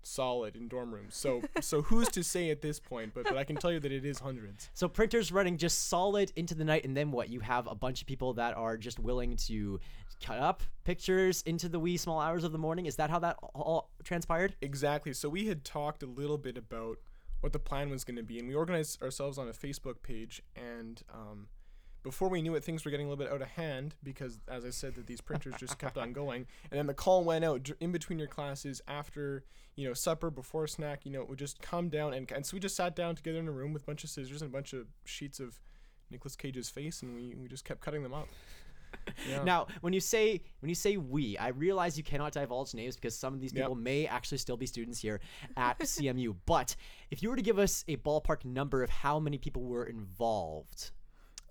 solid 0.07 0.57
in 0.57 0.69
dorm 0.69 0.93
rooms. 0.93 1.17
So 1.17 1.43
so 1.61 1.83
who's 1.83 2.09
to 2.11 2.23
say 2.23 2.51
at 2.51 2.63
this 2.63 2.81
point? 2.81 3.13
But 3.15 3.25
but 3.25 3.37
I 3.37 3.45
can 3.45 3.57
tell 3.57 3.73
you 3.73 3.81
that 3.81 3.93
it 3.93 4.05
is 4.05 4.19
hundreds. 4.19 4.71
So 4.75 4.89
printers 4.89 5.33
running 5.33 5.57
just 5.57 5.89
solid 5.89 6.33
into 6.37 6.55
the 6.55 6.65
night, 6.65 6.85
and 6.85 6.97
then 6.97 7.11
what? 7.11 7.29
You 7.29 7.41
have 7.41 7.67
a 7.67 7.75
bunch 7.75 8.01
of 8.01 8.07
people 8.07 8.35
that 8.35 8.57
are 8.57 8.77
just 8.77 8.99
willing 8.99 9.37
to 9.37 9.81
cut 10.25 10.39
up 10.39 10.63
pictures 10.85 11.43
into 11.43 11.69
the 11.69 11.79
wee 11.79 11.97
small 11.97 12.21
hours 12.21 12.45
of 12.45 12.53
the 12.53 12.59
morning. 12.59 12.87
Is 12.87 12.97
that 12.97 13.11
how 13.11 13.19
that 13.21 13.37
all 13.55 13.91
transpired? 14.05 14.55
Exactly. 14.61 15.13
So 15.13 15.29
we 15.29 15.47
had 15.47 15.65
talked 15.65 16.03
a 16.03 16.07
little 16.07 16.39
bit 16.39 16.57
about 16.57 16.99
what 17.41 17.53
the 17.53 17.59
plan 17.59 17.91
was 17.91 18.05
going 18.05 18.17
to 18.17 18.23
be, 18.23 18.39
and 18.39 18.49
we 18.49 18.55
organized 18.55 19.03
ourselves 19.03 19.37
on 19.37 19.49
a 19.49 19.53
Facebook 19.53 20.03
page. 20.03 20.43
And 20.57 21.03
um, 21.13 21.49
before 22.05 22.29
we 22.29 22.41
knew 22.43 22.55
it, 22.55 22.63
things 22.63 22.85
were 22.85 22.91
getting 22.93 23.07
a 23.07 23.09
little 23.09 23.25
bit 23.25 23.33
out 23.33 23.43
of 23.43 23.49
hand 23.49 23.97
because, 24.05 24.39
as 24.47 24.65
I 24.65 24.71
said, 24.71 24.95
that 24.95 25.07
these 25.09 25.21
printers 25.21 25.55
just 25.59 25.79
kept 25.79 25.99
on 25.99 26.13
going. 26.13 26.47
And 26.71 26.79
then 26.79 26.87
the 26.87 26.95
call 26.95 27.25
went 27.25 27.45
out 27.45 27.69
in 27.81 27.91
between 27.91 28.19
your 28.21 28.29
classes 28.29 28.81
after 28.87 29.43
you 29.75 29.89
know 29.89 29.95
supper, 29.95 30.31
before 30.31 30.69
snack. 30.69 31.05
You 31.05 31.11
know, 31.11 31.23
it 31.23 31.29
would 31.29 31.39
just 31.41 31.61
come 31.61 31.89
down, 31.89 32.15
and, 32.15 32.31
and 32.31 32.47
so 32.47 32.55
we 32.55 32.61
just 32.61 32.77
sat 32.77 32.95
down 32.95 33.17
together 33.17 33.39
in 33.41 33.49
a 33.49 33.53
room 33.53 33.73
with 33.73 33.83
a 33.83 33.87
bunch 33.87 34.05
of 34.05 34.11
scissors 34.11 34.43
and 34.43 34.51
a 34.51 34.53
bunch 34.53 34.73
of 34.73 34.87
sheets 35.05 35.41
of 35.41 35.59
Nicolas 36.11 36.37
Cage's 36.37 36.69
face, 36.71 37.03
and 37.03 37.17
we, 37.17 37.35
we 37.35 37.49
just 37.49 37.65
kept 37.65 37.81
cutting 37.81 38.03
them 38.05 38.15
up. 38.15 38.29
Yeah. 39.29 39.43
Now, 39.43 39.67
when 39.81 39.93
you 39.93 39.99
say 39.99 40.41
when 40.61 40.69
you 40.69 40.75
say 40.77 40.97
we, 40.97 41.37
I 41.37 41.49
realize 41.49 41.99
you 41.99 42.05
cannot 42.05 42.33
divulge 42.33 42.75
names 42.75 42.95
because 42.95 43.19
some 43.19 43.35
of 43.35 43.41
these 43.41 43.53
Yep. 43.53 43.65
people 43.65 43.75
may 43.75 44.07
actually 44.07 44.39
still 44.39 44.57
be 44.57 44.67
students 44.67 45.01
here 45.01 45.19
at 45.57 45.79
CMU. 45.81 46.37
But 46.47 46.77
if 47.11 47.21
you 47.21 47.29
were 47.29 47.35
to 47.35 47.43
give 47.43 47.59
us 47.59 47.85
a 47.89 47.97
ballpark 47.97 48.45
number 48.45 48.85
of 48.85 48.91
how 48.91 49.19
many 49.19 49.37
people 49.37 49.63
were 49.65 49.85
involved, 49.85 50.93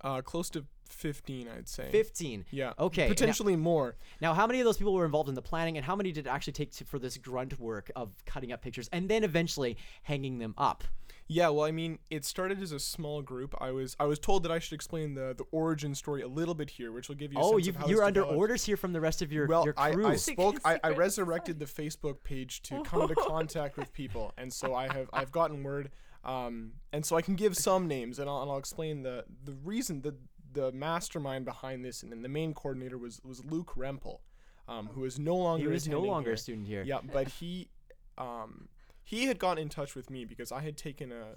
uh, 0.04 0.22
close 0.22 0.50
to 0.52 0.66
15, 0.90 1.48
I'd 1.48 1.68
say. 1.68 1.90
fifteen. 1.92 2.46
Yeah. 2.52 2.74
Okay, 2.78 3.04
now- 3.04 3.10
Potentially 3.14 3.56
more. 3.56 3.96
Now, 4.22 4.34
how 4.34 4.46
many 4.46 4.60
of 4.60 4.66
those 4.66 4.78
people 4.78 4.94
were 4.94 5.06
involved 5.06 5.28
in 5.30 5.34
the 5.36 5.42
planning, 5.42 5.76
and 5.78 5.86
how 5.86 5.96
many 5.96 6.12
did 6.12 6.28
it 6.28 6.30
actually 6.30 6.54
take 6.54 6.72
to, 6.74 6.86
for 6.86 7.00
this 7.00 7.18
grunt 7.18 7.60
work 7.60 7.90
of 7.96 8.12
cutting 8.26 8.52
up 8.52 8.62
pictures 8.62 8.90
and 8.92 9.10
then 9.10 9.24
eventually 9.24 9.78
hanging 10.04 10.38
them 10.38 10.54
up? 10.58 10.84
Yeah, 11.28 11.50
well, 11.50 11.66
I 11.66 11.72
mean, 11.72 12.00
it 12.12 12.26
started 12.26 12.62
as 12.62 12.74
a 12.74 12.80
small 12.80 13.22
group. 13.22 13.56
I 13.60 13.72
was 13.72 13.96
I 14.00 14.06
was 14.06 14.20
told 14.20 14.44
that 14.44 14.52
I 14.52 14.60
should 14.60 14.74
explain 14.74 15.16
the 15.16 15.34
the 15.36 15.46
origin 15.52 15.96
story 15.96 16.22
a 16.22 16.28
little 16.28 16.54
bit 16.54 16.70
here, 16.70 16.92
which 16.92 17.08
will 17.08 17.16
give 17.16 17.32
you. 17.34 17.40
A 17.40 17.42
Oh, 17.42 17.52
sense 17.54 17.66
you 17.66 17.70
of 17.72 17.76
how 17.78 17.88
you're 17.88 18.04
under 18.04 18.20
developed. 18.20 18.38
orders 18.40 18.66
here 18.66 18.78
from 18.78 18.92
the 18.94 19.00
rest 19.02 19.22
of 19.22 19.32
your 19.32 19.48
Well, 19.48 19.64
your 19.64 19.74
I, 19.78 19.92
crew. 19.94 20.06
I 20.08 20.16
spoke. 20.18 20.60
I, 20.66 20.80
I 20.84 20.90
resurrected 20.90 21.58
the 21.60 21.66
Facebook 21.66 22.22
page 22.24 22.62
to 22.64 22.84
come 22.84 23.02
into 23.04 23.16
contact 23.28 23.78
with 23.78 23.92
people, 23.94 24.34
and 24.38 24.52
so 24.54 24.76
I 24.76 24.92
have 24.94 25.10
I've 25.14 25.32
gotten 25.32 25.64
word, 25.64 25.90
um, 26.24 26.74
and 26.92 27.06
so 27.06 27.16
I 27.16 27.22
can 27.22 27.36
give 27.36 27.56
some 27.56 27.88
names, 27.88 28.20
and 28.20 28.30
I'll, 28.30 28.42
and 28.42 28.52
I'll 28.52 28.58
explain 28.58 29.04
the 29.04 29.26
the 29.44 29.54
reason 29.54 30.02
the 30.02 30.16
the 30.54 30.72
mastermind 30.72 31.46
behind 31.46 31.84
this, 31.84 32.04
and 32.04 32.12
then 32.12 32.22
the 32.22 32.30
main 32.30 32.54
coordinator 32.54 32.98
was 32.98 33.22
was 33.24 33.44
Luke 33.44 33.74
Rempel, 33.76 34.20
um, 34.68 34.90
who 34.94 35.04
is 35.06 35.20
no 35.20 35.36
longer 35.36 35.66
he 35.66 35.68
was 35.68 35.88
no 35.88 36.00
longer 36.00 36.30
here. 36.30 36.36
a 36.36 36.38
student 36.38 36.68
here. 36.68 36.84
Yeah, 36.84 37.00
but 37.12 37.28
he, 37.28 37.70
um, 38.18 38.70
he 39.04 39.26
had 39.26 39.40
gotten 39.40 39.62
in 39.64 39.70
touch 39.70 39.96
with 39.96 40.10
me 40.10 40.26
because 40.26 40.52
I 40.52 40.62
had 40.62 40.78
taken 40.78 41.12
a 41.12 41.36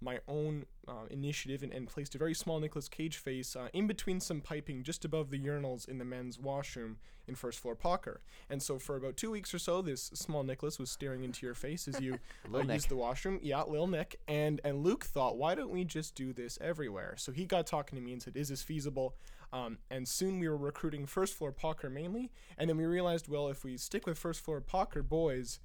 my 0.00 0.20
own 0.28 0.64
uh, 0.86 1.06
initiative 1.10 1.62
and, 1.62 1.72
and 1.72 1.88
placed 1.88 2.14
a 2.14 2.18
very 2.18 2.34
small 2.34 2.60
Nicolas 2.60 2.88
Cage 2.88 3.16
face 3.16 3.56
uh, 3.56 3.68
in 3.72 3.86
between 3.86 4.20
some 4.20 4.40
piping 4.40 4.82
just 4.82 5.04
above 5.04 5.30
the 5.30 5.38
urinals 5.38 5.88
in 5.88 5.98
the 5.98 6.04
men's 6.04 6.38
washroom 6.38 6.98
in 7.26 7.34
first 7.34 7.58
floor 7.58 7.74
Poettcker. 7.74 8.18
And 8.48 8.62
so 8.62 8.78
for 8.78 8.96
about 8.96 9.16
two 9.16 9.30
weeks 9.30 9.52
or 9.52 9.58
so, 9.58 9.82
this 9.82 10.10
small 10.14 10.42
Nicholas 10.42 10.78
was 10.78 10.90
staring 10.90 11.24
into 11.24 11.44
your 11.44 11.54
face 11.54 11.88
as 11.88 12.00
you 12.00 12.18
uh, 12.54 12.58
used 12.60 12.88
the 12.88 12.96
washroom. 12.96 13.40
Yeah, 13.42 13.62
Lil 13.62 13.86
Nick. 13.86 14.20
And 14.28 14.60
and 14.64 14.82
Luke 14.82 15.04
thought, 15.04 15.36
why 15.36 15.54
don't 15.54 15.70
we 15.70 15.84
just 15.84 16.14
do 16.14 16.32
this 16.32 16.58
everywhere? 16.60 17.14
So 17.16 17.32
he 17.32 17.44
got 17.44 17.66
talking 17.66 17.98
to 17.98 18.04
me 18.04 18.12
and 18.12 18.22
said, 18.22 18.36
is 18.36 18.48
this 18.48 18.62
feasible? 18.62 19.16
Um, 19.52 19.78
and 19.90 20.06
soon 20.06 20.38
we 20.38 20.48
were 20.48 20.56
recruiting 20.56 21.06
first 21.06 21.34
floor 21.34 21.52
Poettcker 21.52 21.90
mainly. 21.90 22.30
And 22.58 22.68
then 22.68 22.76
we 22.76 22.84
realized, 22.84 23.28
well, 23.28 23.48
if 23.48 23.64
we 23.64 23.76
stick 23.76 24.06
with 24.06 24.18
first 24.18 24.40
floor 24.40 24.60
Poettcker 24.60 25.06
boys, 25.06 25.60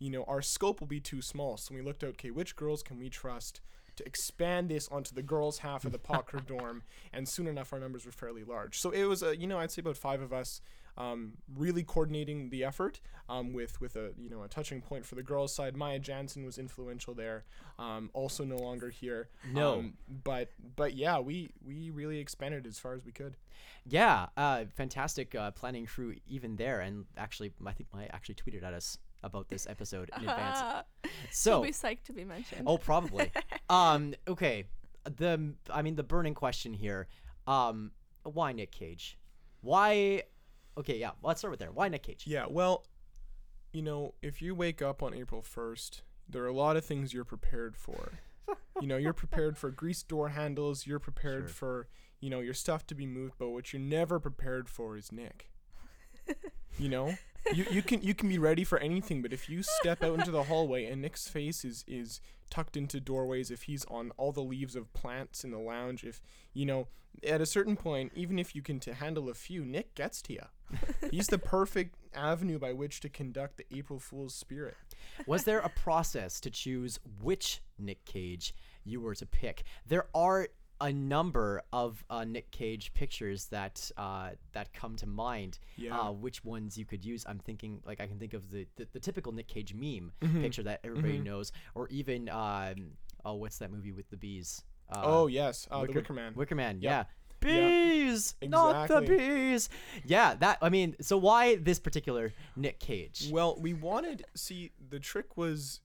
you 0.00 0.10
know, 0.10 0.24
our 0.24 0.42
scope 0.42 0.80
will 0.80 0.88
be 0.88 0.98
too 0.98 1.22
small. 1.22 1.56
So 1.56 1.74
we 1.74 1.82
looked 1.82 2.02
at, 2.02 2.08
okay, 2.10 2.30
which 2.30 2.56
girls 2.56 2.82
can 2.82 2.98
we 2.98 3.08
trust 3.08 3.60
to 3.96 4.06
expand 4.06 4.70
this 4.70 4.88
onto 4.88 5.14
the 5.14 5.22
girls' 5.22 5.58
half 5.58 5.84
of 5.84 5.92
the 5.92 5.98
Poettcker 5.98 6.44
dorm? 6.46 6.82
And 7.12 7.28
soon 7.28 7.46
enough, 7.46 7.72
our 7.72 7.78
numbers 7.78 8.06
were 8.06 8.12
fairly 8.12 8.42
large. 8.42 8.80
So 8.80 8.90
it 8.90 9.04
was, 9.04 9.22
a, 9.22 9.36
you 9.36 9.46
know, 9.46 9.58
I'd 9.58 9.70
say 9.70 9.80
about 9.80 9.96
five 9.96 10.20
of 10.20 10.32
us. 10.32 10.60
Um, 10.98 11.34
really 11.56 11.82
coordinating 11.84 12.50
the 12.50 12.64
effort 12.64 13.00
um, 13.28 13.52
with 13.52 13.80
with 13.80 13.94
a 13.94 14.10
you 14.18 14.28
know 14.28 14.42
a 14.42 14.48
touching 14.48 14.82
point 14.82 15.06
for 15.06 15.14
the 15.14 15.22
girls' 15.22 15.54
side. 15.54 15.76
Maya 15.76 16.00
Jansen 16.00 16.44
was 16.44 16.58
influential 16.58 17.14
there, 17.14 17.44
um, 17.78 18.10
also 18.12 18.44
no 18.44 18.56
longer 18.56 18.90
here. 18.90 19.28
No. 19.50 19.74
um, 19.74 19.94
but 20.24 20.50
but 20.76 20.94
yeah, 20.94 21.20
we 21.20 21.52
we 21.64 21.90
really 21.90 22.18
expanded 22.18 22.66
as 22.66 22.78
far 22.78 22.92
as 22.92 23.04
we 23.04 23.12
could. 23.12 23.36
Yeah, 23.86 24.26
uh, 24.36 24.64
fantastic 24.74 25.34
uh, 25.34 25.52
planning 25.52 25.86
crew 25.86 26.16
even 26.28 26.56
there, 26.56 26.80
and 26.80 27.06
actually, 27.16 27.52
I 27.64 27.72
think 27.72 27.88
Maya 27.94 28.08
actually 28.12 28.34
tweeted 28.34 28.64
at 28.64 28.74
us 28.74 28.98
about 29.22 29.48
this 29.48 29.66
episode 29.68 30.10
in 30.16 30.28
advance. 30.28 30.60
He'll 31.02 31.10
So, 31.30 31.62
be 31.62 31.70
psyched 31.70 32.04
to 32.04 32.12
be 32.12 32.24
mentioned. 32.24 32.62
oh, 32.66 32.78
probably. 32.78 33.30
um, 33.70 34.14
okay. 34.28 34.64
The 35.04 35.54
I 35.70 35.82
mean, 35.82 35.96
the 35.96 36.02
burning 36.02 36.34
question 36.34 36.72
here. 36.72 37.06
Um, 37.46 37.92
why 38.22 38.52
Nick 38.52 38.70
Cage? 38.72 39.18
Why? 39.62 40.22
Okay, 40.78 40.98
yeah. 40.98 41.10
Let's 41.22 41.40
start 41.40 41.50
with 41.50 41.60
there. 41.60 41.72
Why 41.72 41.88
Nick 41.88 42.02
Cage? 42.04 42.24
Yeah, 42.26 42.46
well, 42.48 42.84
you 43.72 43.82
know, 43.82 44.14
if 44.22 44.40
you 44.42 44.54
wake 44.54 44.82
up 44.82 45.02
on 45.02 45.14
April 45.14 45.42
1st, 45.42 46.02
there 46.28 46.42
are 46.42 46.48
a 46.48 46.52
lot 46.52 46.76
of 46.76 46.84
things 46.84 47.12
you're 47.14 47.24
prepared 47.24 47.76
for. 47.76 48.12
you 48.80 48.86
know, 48.86 48.96
you're 48.96 49.12
prepared 49.12 49.56
for 49.58 49.70
greased 49.70 50.08
door 50.08 50.30
handles. 50.30 50.86
You're 50.86 50.98
prepared 50.98 51.44
Sure. 51.48 51.54
for 51.54 51.88
you 52.20 52.28
know 52.30 52.40
your 52.40 52.54
stuff 52.54 52.86
to 52.88 52.94
be 52.94 53.06
moved. 53.06 53.34
But 53.38 53.50
what 53.50 53.72
you're 53.72 53.80
never 53.80 54.18
prepared 54.20 54.68
for 54.68 54.96
is 54.96 55.10
Nick. 55.12 55.50
You 56.78 56.88
know, 56.88 57.14
you 57.52 57.66
you 57.70 57.82
can 57.82 58.02
you 58.02 58.14
can 58.14 58.28
be 58.28 58.38
ready 58.38 58.64
for 58.64 58.78
anything, 58.78 59.22
but 59.22 59.32
if 59.32 59.48
you 59.48 59.62
step 59.62 60.02
out 60.02 60.18
into 60.18 60.30
the 60.30 60.44
hallway 60.44 60.86
and 60.86 61.02
Nick's 61.02 61.28
face 61.28 61.64
is 61.64 61.84
is 61.86 62.20
tucked 62.50 62.76
into 62.76 63.00
doorways, 63.00 63.50
if 63.50 63.62
he's 63.62 63.84
on 63.86 64.12
all 64.16 64.32
the 64.32 64.42
leaves 64.42 64.76
of 64.76 64.92
plants 64.92 65.44
in 65.44 65.50
the 65.50 65.58
lounge, 65.58 66.04
if 66.04 66.20
you 66.52 66.66
know, 66.66 66.88
at 67.26 67.40
a 67.40 67.46
certain 67.46 67.76
point, 67.76 68.12
even 68.14 68.38
if 68.38 68.54
you 68.54 68.62
can 68.62 68.80
to 68.80 68.94
handle 68.94 69.28
a 69.28 69.34
few, 69.34 69.64
Nick 69.64 69.94
gets 69.94 70.22
to 70.22 70.32
you. 70.32 70.42
He's 71.10 71.26
the 71.26 71.38
perfect 71.38 71.96
avenue 72.14 72.58
by 72.58 72.72
which 72.72 73.00
to 73.00 73.08
conduct 73.08 73.56
the 73.56 73.66
April 73.76 73.98
Fool's 73.98 74.34
spirit. 74.34 74.76
Was 75.26 75.44
there 75.44 75.58
a 75.58 75.68
process 75.68 76.40
to 76.40 76.50
choose 76.50 76.98
which 77.20 77.60
Nick 77.78 78.04
Cage 78.04 78.54
you 78.84 79.00
were 79.00 79.14
to 79.14 79.26
pick? 79.26 79.64
There 79.86 80.06
are 80.14 80.48
a 80.80 80.92
number 80.92 81.62
of 81.72 82.02
uh, 82.08 82.24
Nick 82.24 82.50
Cage 82.50 82.92
pictures 82.94 83.46
that 83.46 83.90
uh, 83.96 84.30
that 84.52 84.72
come 84.72 84.96
to 84.96 85.06
mind. 85.06 85.58
Yeah. 85.76 85.98
Uh, 85.98 86.12
which 86.12 86.44
ones 86.44 86.78
you 86.78 86.84
could 86.86 87.04
use? 87.04 87.24
I'm 87.28 87.38
thinking 87.38 87.80
like 87.84 88.00
I 88.00 88.06
can 88.06 88.18
think 88.18 88.34
of 88.34 88.50
the 88.50 88.66
the, 88.76 88.86
the 88.92 89.00
typical 89.00 89.32
Nick 89.32 89.48
Cage 89.48 89.74
meme 89.74 90.12
Mm-hmm. 90.22 90.40
picture 90.42 90.62
that 90.64 90.80
everybody 90.84 91.18
knows, 91.18 91.52
or 91.74 91.88
even 91.88 92.28
um, 92.28 92.92
oh, 93.24 93.34
what's 93.34 93.58
that 93.58 93.70
movie 93.70 93.92
with 93.92 94.08
the 94.10 94.16
bees? 94.16 94.62
Uh, 94.90 95.02
oh 95.04 95.26
yes, 95.26 95.68
uh, 95.70 95.84
the 95.86 95.92
Wicker 95.92 96.12
Man. 96.12 96.32
Wicker 96.34 96.54
Man, 96.54 96.80
Yep. 96.80 96.82
yeah. 96.82 97.04
Bees, 97.40 98.34
not 98.42 98.88
the 98.88 99.00
bees. 99.00 99.70
Yeah, 100.04 100.34
that. 100.40 100.58
I 100.60 100.68
mean, 100.68 100.96
so 101.00 101.16
why 101.16 101.56
this 101.56 101.78
particular 101.78 102.32
Nick 102.54 102.80
Cage? 102.80 103.28
Well, 103.32 103.56
we 103.58 103.72
wanted 103.72 104.24
see 104.34 104.72
the 104.90 104.98
trick 105.00 105.36
was 105.38 105.80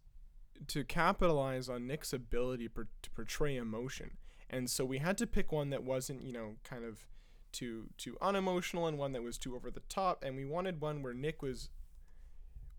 to 0.67 0.83
capitalize 0.83 1.69
on 1.69 1.87
Nick's 1.87 2.11
ability 2.13 2.67
per, 2.67 2.87
to 3.03 3.09
portray 3.11 3.55
emotion, 3.55 4.11
and 4.55 4.69
so 4.69 4.85
we 4.85 4.99
had 4.99 5.17
to 5.17 5.27
pick 5.27 5.51
one 5.51 5.69
that 5.71 5.83
wasn't 5.83 6.23
you 6.23 6.31
know 6.31 6.55
kind 6.63 6.85
of 6.85 7.07
too 7.51 7.89
too 7.97 8.17
unemotional 8.21 8.87
and 8.87 8.97
one 8.97 9.11
that 9.11 9.21
was 9.21 9.37
too 9.37 9.53
over 9.55 9.69
the 9.69 9.81
top, 9.89 10.23
and 10.23 10.35
we 10.35 10.45
wanted 10.45 10.81
one 10.81 11.03
where 11.03 11.13
Nick 11.13 11.41
was. 11.41 11.69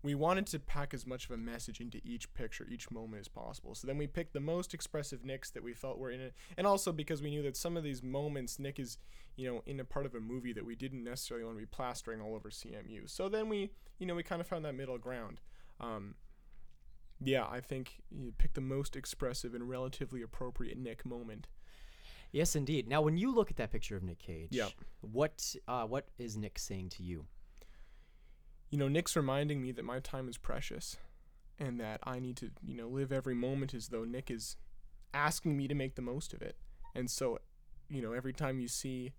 We 0.03 0.13
wanted 0.13 0.45
to 0.47 0.59
pack 0.59 0.93
as 0.93 1.07
much 1.07 1.25
of 1.25 1.31
a 1.31 1.37
message 1.37 1.81
into 1.81 1.99
each 2.05 2.31
picture, 2.35 2.67
each 2.69 2.91
moment 2.91 3.19
as 3.19 3.27
possible. 3.27 3.73
So 3.73 3.87
then 3.87 3.97
we 3.97 4.05
picked 4.05 4.33
the 4.33 4.39
most 4.39 4.73
expressive 4.73 5.25
Nicks 5.25 5.49
that 5.49 5.63
we 5.63 5.73
felt 5.73 5.97
were 5.97 6.11
in 6.11 6.21
it, 6.21 6.33
and 6.55 6.65
also 6.65 6.91
because 6.91 7.21
we 7.21 7.31
knew 7.31 7.41
that 7.41 7.57
some 7.57 7.75
of 7.75 7.83
these 7.83 8.03
moments 8.03 8.59
Nick 8.59 8.79
is, 8.79 8.99
you 9.35 9.51
know, 9.51 9.63
in 9.65 9.79
a 9.79 9.83
part 9.83 10.05
of 10.05 10.13
a 10.13 10.19
movie 10.19 10.53
that 10.53 10.65
we 10.65 10.75
didn't 10.75 11.03
necessarily 11.03 11.43
want 11.45 11.57
to 11.57 11.61
be 11.61 11.65
plastering 11.65 12.21
all 12.21 12.35
over 12.35 12.49
CMU. 12.49 13.09
So 13.09 13.27
then 13.27 13.49
we, 13.49 13.71
you 13.97 14.05
know, 14.05 14.15
we 14.15 14.23
kind 14.23 14.39
of 14.39 14.47
found 14.47 14.63
that 14.65 14.75
middle 14.75 14.99
ground. 14.99 15.41
Um, 15.79 16.13
yeah, 17.19 17.45
I 17.49 17.59
think 17.59 18.03
you 18.11 18.33
pick 18.37 18.53
the 18.53 18.61
most 18.61 18.95
expressive 18.95 19.55
and 19.55 19.67
relatively 19.67 20.21
appropriate 20.21 20.77
Nick 20.77 21.05
moment. 21.05 21.47
Yes, 22.31 22.55
indeed. 22.55 22.87
Now, 22.87 23.01
when 23.01 23.17
you 23.17 23.33
look 23.33 23.49
at 23.49 23.57
that 23.57 23.71
picture 23.71 23.95
of 23.95 24.03
Nick 24.03 24.19
Cage, 24.19 24.49
Yep. 24.51 24.71
what 25.01 25.55
uh, 25.67 25.85
what 25.85 26.07
is 26.17 26.37
Nick 26.37 26.59
saying 26.59 26.89
to 26.89 27.03
you? 27.03 27.25
You 28.69 28.77
know, 28.77 28.87
Nick's 28.89 29.15
reminding 29.15 29.61
me 29.61 29.71
that 29.71 29.85
my 29.85 29.99
time 29.99 30.27
is 30.27 30.37
precious, 30.37 30.97
and 31.57 31.79
that 31.79 32.01
I 32.03 32.19
need 32.19 32.35
to, 32.37 32.51
you 32.61 32.75
know, 32.75 32.87
live 32.89 33.11
every 33.11 33.33
moment 33.35 33.73
as 33.73 33.87
though 33.89 34.03
Nick 34.03 34.29
is 34.29 34.57
asking 35.13 35.55
me 35.55 35.67
to 35.67 35.73
make 35.75 35.95
the 35.95 36.01
most 36.01 36.33
of 36.33 36.41
it. 36.41 36.57
And 36.93 37.09
so, 37.09 37.39
you 37.89 38.01
know, 38.01 38.11
every 38.11 38.33
time 38.33 38.59
you 38.59 38.67
see, 38.67 39.13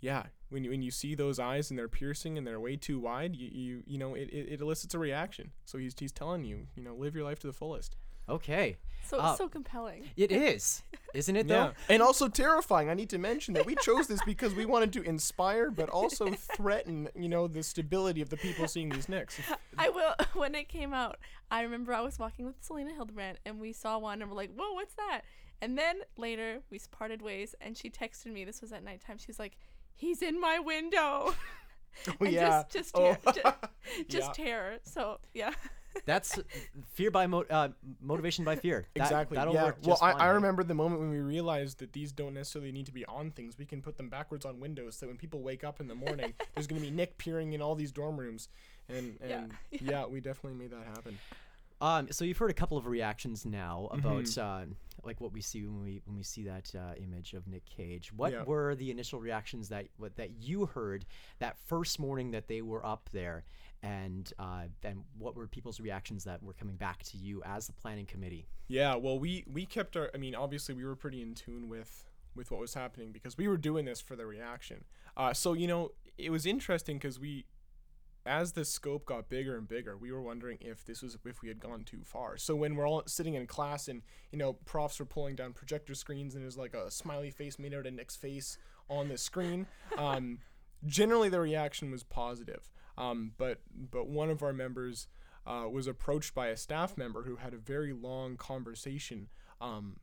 yeah, 0.00 0.24
when 0.48 0.64
you, 0.64 0.70
when 0.70 0.80
you 0.82 0.90
see 0.90 1.14
those 1.14 1.38
eyes 1.38 1.70
and 1.70 1.78
they're 1.78 1.88
piercing 1.88 2.38
and 2.38 2.46
they're 2.46 2.58
way 2.60 2.76
too 2.76 2.98
wide, 2.98 3.36
you 3.36 3.48
you, 3.52 3.82
you 3.86 3.98
know, 3.98 4.14
it, 4.14 4.30
it, 4.30 4.48
it 4.54 4.60
elicits 4.62 4.94
a 4.94 4.98
reaction. 4.98 5.52
So 5.66 5.76
he's 5.76 5.94
he's 5.98 6.12
telling 6.12 6.44
you, 6.44 6.66
you 6.74 6.82
know, 6.82 6.94
live 6.94 7.14
your 7.14 7.24
life 7.24 7.38
to 7.40 7.46
the 7.46 7.52
fullest. 7.52 7.96
Okay, 8.28 8.76
So 9.06 9.18
Uh, 9.18 9.36
so 9.36 9.48
compelling. 9.48 10.08
it 10.16 10.32
is, 10.50 10.82
isn't 11.12 11.36
it? 11.36 11.46
Though. 11.46 11.54
Yeah, 11.66 11.72
and 11.90 12.02
also 12.02 12.26
terrifying. 12.28 12.88
I 12.88 12.94
need 12.94 13.10
to 13.10 13.18
mention 13.18 13.52
that 13.54 13.66
we 13.66 13.74
chose 13.76 14.06
this 14.06 14.20
because 14.24 14.54
we 14.54 14.64
wanted 14.64 14.92
to 14.94 15.02
inspire, 15.02 15.70
but 15.70 15.90
also 15.90 16.30
threaten, 16.56 17.10
you 17.14 17.28
know, 17.28 17.46
the 17.46 17.62
stability 17.62 18.22
of 18.22 18.30
the 18.30 18.38
people 18.38 18.66
seeing 18.66 18.88
these 18.88 19.08
nicks. 19.08 19.38
I 19.78 19.90
will. 19.90 20.14
When 20.32 20.54
it 20.54 20.68
came 20.70 20.94
out, 20.94 21.18
I 21.50 21.62
remember 21.62 21.92
I 21.92 22.00
was 22.00 22.18
walking 22.18 22.46
with 22.46 22.54
Selena 22.60 22.94
Hildebrand, 22.94 23.40
and 23.44 23.60
we 23.60 23.72
saw 23.74 23.98
one, 23.98 24.22
and 24.22 24.30
we're 24.30 24.36
like, 24.38 24.54
"Whoa, 24.54 24.72
what's 24.72 24.94
that?" 24.94 25.20
And 25.60 25.76
then 25.78 25.96
later 26.16 26.60
we 26.70 26.80
parted 26.90 27.20
ways, 27.20 27.54
and 27.60 27.76
she 27.76 27.90
texted 27.90 28.32
me. 28.32 28.44
This 28.46 28.62
was 28.62 28.72
at 28.72 28.82
nighttime. 28.82 29.18
She's 29.18 29.38
like, 29.38 29.58
"He's 29.94 30.22
in 30.22 30.40
my 30.40 30.58
window." 30.60 31.34
Oh 32.08 32.12
and 32.20 32.32
yeah, 32.32 32.64
just 32.72 32.72
just 32.72 32.96
Oh. 32.96 33.14
terror, 33.32 33.54
ju- 33.94 34.04
just 34.08 34.28
Yeah. 34.38 34.44
terror. 34.44 34.78
So 34.82 35.20
yeah. 35.34 35.52
That's 36.06 36.38
fear 36.92 37.10
by 37.10 37.26
mo- 37.26 37.44
uh, 37.48 37.68
motivation 38.00 38.44
by 38.44 38.56
fear. 38.56 38.86
That- 38.94 39.02
exactly. 39.04 39.36
That'll 39.36 39.54
yeah. 39.54 39.64
work 39.64 39.78
well, 39.84 39.98
I, 40.02 40.12
I 40.12 40.26
remember 40.28 40.62
the 40.64 40.74
moment 40.74 41.00
when 41.00 41.10
we 41.10 41.20
realized 41.20 41.78
that 41.78 41.92
these 41.92 42.12
don't 42.12 42.34
necessarily 42.34 42.72
need 42.72 42.86
to 42.86 42.92
be 42.92 43.04
on 43.06 43.30
things. 43.30 43.56
We 43.58 43.64
can 43.64 43.80
put 43.82 43.96
them 43.96 44.08
backwards 44.08 44.44
on 44.44 44.60
windows, 44.60 44.96
so 44.96 45.06
when 45.06 45.16
people 45.16 45.40
wake 45.40 45.64
up 45.64 45.80
in 45.80 45.88
the 45.88 45.94
morning, 45.94 46.34
there's 46.54 46.66
gonna 46.66 46.80
be 46.80 46.90
Nick 46.90 47.16
peering 47.18 47.52
in 47.52 47.62
all 47.62 47.74
these 47.74 47.92
dorm 47.92 48.18
rooms, 48.18 48.48
and 48.88 49.16
Yeah, 49.26 49.38
and 49.44 49.52
yeah, 49.80 50.06
we 50.06 50.20
definitely 50.20 50.58
made 50.58 50.70
that 50.70 50.84
happen. 50.86 51.18
Um, 51.80 52.08
so 52.12 52.24
you've 52.24 52.38
heard 52.38 52.50
a 52.50 52.54
couple 52.54 52.76
of 52.78 52.86
reactions 52.86 53.44
now 53.44 53.88
about 53.90 54.22
Mm-hmm. 54.24 54.72
uh, 54.72 54.74
like 55.06 55.20
what 55.20 55.32
we 55.32 55.40
see 55.40 55.62
when 55.64 55.80
we 55.82 56.02
when 56.04 56.16
we 56.16 56.22
see 56.22 56.42
that 56.44 56.72
uh, 56.74 56.94
image 57.02 57.34
of 57.34 57.46
Nick 57.46 57.64
Cage. 57.66 58.12
What 58.12 58.32
Yeah. 58.32 58.42
were 58.44 58.74
the 58.74 58.90
initial 58.90 59.20
reactions 59.20 59.68
that 59.68 59.86
what, 59.96 60.16
that 60.16 60.42
you 60.42 60.66
heard 60.66 61.04
that 61.38 61.58
first 61.58 61.98
morning 61.98 62.30
that 62.32 62.48
they 62.48 62.62
were 62.62 62.84
up 62.84 63.08
there, 63.12 63.44
and 63.82 64.32
uh, 64.38 64.64
and 64.82 65.04
what 65.18 65.36
were 65.36 65.46
people's 65.46 65.80
reactions 65.80 66.24
that 66.24 66.42
were 66.42 66.54
coming 66.54 66.76
back 66.76 67.02
to 67.04 67.16
you 67.18 67.42
as 67.44 67.66
the 67.66 67.72
planning 67.72 68.06
committee? 68.06 68.46
Yeah, 68.68 68.94
well, 68.96 69.18
we 69.18 69.44
we 69.50 69.66
kept 69.66 69.96
our. 69.96 70.10
I 70.14 70.18
mean, 70.18 70.34
obviously, 70.34 70.74
we 70.74 70.84
were 70.84 70.96
pretty 70.96 71.22
in 71.22 71.34
tune 71.34 71.68
with 71.68 72.04
with 72.34 72.50
what 72.50 72.60
was 72.60 72.74
happening 72.74 73.12
because 73.12 73.38
we 73.38 73.46
were 73.46 73.56
doing 73.56 73.84
this 73.84 74.00
for 74.00 74.16
the 74.16 74.26
reaction. 74.26 74.84
Uh, 75.16 75.32
so 75.32 75.52
you 75.52 75.66
know, 75.68 75.92
it 76.18 76.30
was 76.30 76.46
interesting 76.46 76.96
because 76.98 77.20
we, 77.20 77.44
as 78.26 78.52
the 78.52 78.64
scope 78.64 79.04
got 79.04 79.28
bigger 79.28 79.56
and 79.56 79.68
bigger, 79.68 79.96
we 79.96 80.10
were 80.10 80.22
wondering 80.22 80.58
if 80.60 80.84
this 80.84 81.02
was 81.02 81.16
if 81.24 81.42
we 81.42 81.48
had 81.48 81.60
gone 81.60 81.84
too 81.84 82.00
far. 82.04 82.36
So 82.36 82.56
when 82.56 82.74
we're 82.74 82.88
all 82.88 83.02
sitting 83.06 83.34
in 83.34 83.46
class 83.46 83.88
and 83.88 84.02
you 84.32 84.38
know, 84.38 84.54
profs 84.64 84.98
were 84.98 85.04
pulling 85.06 85.36
down 85.36 85.52
projector 85.52 85.94
screens 85.94 86.34
and 86.34 86.42
there's 86.42 86.56
like 86.56 86.74
a 86.74 86.90
smiley 86.90 87.30
face 87.30 87.58
made 87.58 87.74
out 87.74 87.86
of 87.86 87.92
Nick's 87.92 88.16
face 88.16 88.56
on 88.88 89.08
the 89.08 89.18
screen. 89.18 89.66
Um, 89.98 90.38
generally, 90.86 91.28
the 91.28 91.40
reaction 91.40 91.90
was 91.90 92.02
positive. 92.02 92.70
Um, 92.96 93.32
but 93.36 93.60
but 93.90 94.08
one 94.08 94.30
of 94.30 94.42
our 94.42 94.52
members 94.52 95.06
uh, 95.46 95.66
was 95.70 95.86
approached 95.86 96.34
by 96.34 96.48
a 96.48 96.56
staff 96.56 96.96
member 96.96 97.22
who 97.24 97.36
had 97.36 97.52
a 97.54 97.58
very 97.58 97.92
long 97.92 98.36
conversation. 98.36 99.28
Um, 99.60 99.96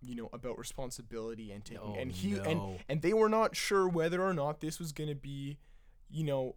you 0.00 0.14
know 0.14 0.28
about 0.32 0.56
responsibility 0.58 1.50
and 1.50 1.64
taking 1.64 1.82
Oh, 1.82 1.96
and 1.98 2.12
he 2.12 2.30
no. 2.32 2.42
and 2.42 2.78
and 2.88 3.02
they 3.02 3.12
were 3.12 3.28
not 3.28 3.56
sure 3.56 3.88
whether 3.88 4.22
or 4.22 4.32
not 4.32 4.60
this 4.60 4.78
was 4.78 4.92
going 4.92 5.08
to 5.08 5.16
be 5.16 5.58
you 6.08 6.22
know 6.22 6.54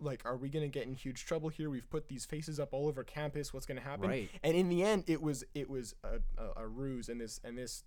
like 0.00 0.22
are 0.24 0.36
we 0.36 0.48
going 0.48 0.64
to 0.64 0.68
get 0.68 0.86
in 0.86 0.94
huge 0.94 1.24
trouble 1.24 1.48
here 1.48 1.70
we've 1.70 1.88
put 1.88 2.08
these 2.08 2.24
faces 2.24 2.60
up 2.60 2.70
all 2.72 2.86
over 2.88 3.02
campus 3.04 3.52
what's 3.54 3.66
going 3.66 3.78
to 3.78 3.82
happen 3.84 4.08
Right. 4.08 4.30
and 4.42 4.56
in 4.56 4.68
the 4.68 4.82
end 4.82 5.04
it 5.06 5.22
was 5.22 5.44
it 5.54 5.68
was 5.70 5.94
a, 6.04 6.20
a, 6.40 6.64
a 6.64 6.66
ruse 6.66 7.08
and 7.08 7.20
this 7.20 7.40
and 7.44 7.56
this 7.56 7.84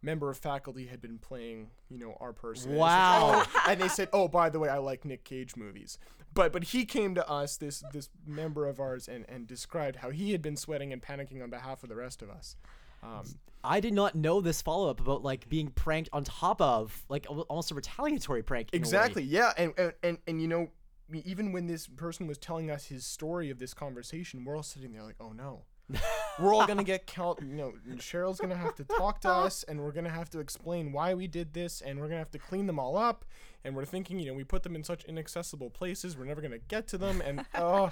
member 0.00 0.30
of 0.30 0.38
faculty 0.38 0.86
had 0.86 1.00
been 1.00 1.18
playing 1.18 1.70
you 1.88 1.98
know 1.98 2.16
our 2.20 2.32
person 2.32 2.70
and 2.70 2.76
they 2.78 2.82
said, 2.82 2.86
Wow. 2.86 3.42
"Oh," 3.46 3.62
and 3.68 3.80
they 3.80 3.88
said 3.88 4.08
oh 4.12 4.28
by 4.28 4.48
the 4.48 4.58
way 4.60 4.68
i 4.68 4.78
like 4.78 5.04
nick 5.04 5.24
cage 5.24 5.56
movies 5.56 5.98
but 6.34 6.52
but 6.52 6.62
he 6.64 6.84
came 6.84 7.14
to 7.16 7.28
us 7.28 7.56
this 7.56 7.82
this 7.92 8.08
member 8.24 8.66
of 8.68 8.78
ours 8.78 9.08
and 9.08 9.24
and 9.28 9.46
described 9.48 9.96
how 9.96 10.10
he 10.10 10.30
had 10.30 10.40
been 10.42 10.56
sweating 10.56 10.92
and 10.92 11.02
panicking 11.02 11.42
on 11.42 11.50
behalf 11.50 11.82
of 11.82 11.88
the 11.88 11.96
rest 11.96 12.22
of 12.22 12.30
us 12.30 12.54
um, 13.02 13.24
I 13.62 13.78
did 13.80 13.92
not 13.92 14.16
know 14.16 14.40
this 14.40 14.60
follow 14.60 14.90
up 14.90 15.00
about 15.00 15.22
like 15.22 15.48
being 15.48 15.68
pranked 15.68 16.10
on 16.12 16.24
top 16.24 16.60
of 16.60 17.04
like 17.08 17.26
almost 17.30 17.70
a 17.70 17.74
retaliatory 17.76 18.42
prank. 18.42 18.70
in 18.72 18.78
a 18.78 18.78
way. 18.78 18.80
Exactly. 18.80 19.22
Yeah, 19.22 19.52
and, 19.56 19.72
and 19.78 19.92
and 20.02 20.18
and 20.26 20.42
you 20.42 20.48
know, 20.48 20.68
even 21.12 21.52
when 21.52 21.66
this 21.66 21.86
person 21.86 22.26
was 22.26 22.38
telling 22.38 22.70
us 22.70 22.86
his 22.86 23.04
story 23.06 23.50
of 23.50 23.58
this 23.58 23.74
conversation, 23.74 24.44
we're 24.44 24.56
all 24.56 24.62
sitting 24.62 24.92
there 24.92 25.02
like, 25.02 25.16
oh 25.20 25.32
no. 25.32 25.62
we're 26.38 26.54
all 26.54 26.66
gonna 26.66 26.84
get 26.84 27.06
count. 27.06 27.38
You 27.40 27.56
know, 27.56 27.72
Cheryl's 27.96 28.38
gonna 28.38 28.56
have 28.56 28.74
to 28.74 28.84
talk 28.84 29.20
to 29.22 29.28
us, 29.46 29.64
and 29.64 29.80
we're 29.80 29.92
gonna 29.92 30.10
have 30.10 30.28
to 30.30 30.40
explain 30.40 30.92
why 30.92 31.14
we 31.14 31.26
did 31.26 31.54
this, 31.54 31.80
and 31.80 31.98
we're 31.98 32.08
gonna 32.08 32.18
have 32.18 32.30
to 32.32 32.38
clean 32.38 32.66
them 32.66 32.78
all 32.78 32.96
up. 32.96 33.24
And 33.64 33.74
we're 33.74 33.86
thinking, 33.86 34.18
you 34.18 34.26
know, 34.26 34.34
we 34.34 34.44
put 34.44 34.62
them 34.62 34.76
in 34.76 34.84
such 34.84 35.04
inaccessible 35.04 35.70
places, 35.70 36.16
we're 36.16 36.26
never 36.26 36.42
gonna 36.42 36.58
get 36.58 36.86
to 36.88 36.98
them, 36.98 37.22
and 37.24 37.44
oh. 37.54 37.90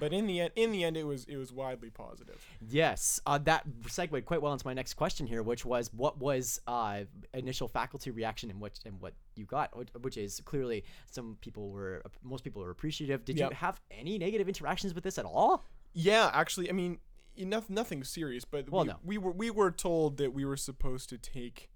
But 0.00 0.12
in 0.12 0.26
the 0.26 0.40
end, 0.40 0.50
in 0.56 0.72
the 0.72 0.84
end, 0.84 0.96
it 0.96 1.04
was 1.04 1.24
it 1.26 1.36
was 1.36 1.52
widely 1.52 1.90
positive. 1.90 2.44
Yes, 2.60 3.20
uh, 3.24 3.38
that 3.38 3.64
segued 3.88 4.24
quite 4.26 4.42
well 4.42 4.52
into 4.52 4.66
my 4.66 4.74
next 4.74 4.94
question 4.94 5.26
here, 5.26 5.42
which 5.42 5.64
was 5.64 5.92
what 5.94 6.18
was 6.18 6.60
uh, 6.66 7.02
initial 7.34 7.68
faculty 7.68 8.10
reaction 8.10 8.50
and 8.50 8.60
what 8.60 8.78
and 8.84 9.00
what 9.00 9.14
you 9.36 9.44
got, 9.46 9.72
which 10.02 10.16
is 10.16 10.40
clearly 10.44 10.84
some 11.10 11.36
people 11.40 11.70
were 11.70 12.02
most 12.22 12.42
people 12.44 12.62
were 12.62 12.70
appreciative. 12.70 13.24
Did 13.24 13.38
Yep. 13.38 13.50
you 13.50 13.56
have 13.56 13.80
any 13.90 14.18
negative 14.18 14.48
interactions 14.48 14.92
with 14.94 15.04
this 15.04 15.18
at 15.18 15.24
all? 15.24 15.64
Yeah, 15.92 16.30
actually, 16.34 16.68
I 16.68 16.72
mean, 16.72 16.98
enough, 17.36 17.70
nothing 17.70 18.02
serious, 18.04 18.44
but 18.44 18.68
Well, 18.68 18.82
we, 18.82 18.88
no. 18.88 18.96
we 19.04 19.18
were 19.18 19.32
we 19.32 19.50
were 19.50 19.70
told 19.70 20.16
that 20.18 20.32
we 20.34 20.44
were 20.44 20.56
supposed 20.56 21.08
to 21.10 21.16
take 21.18 21.70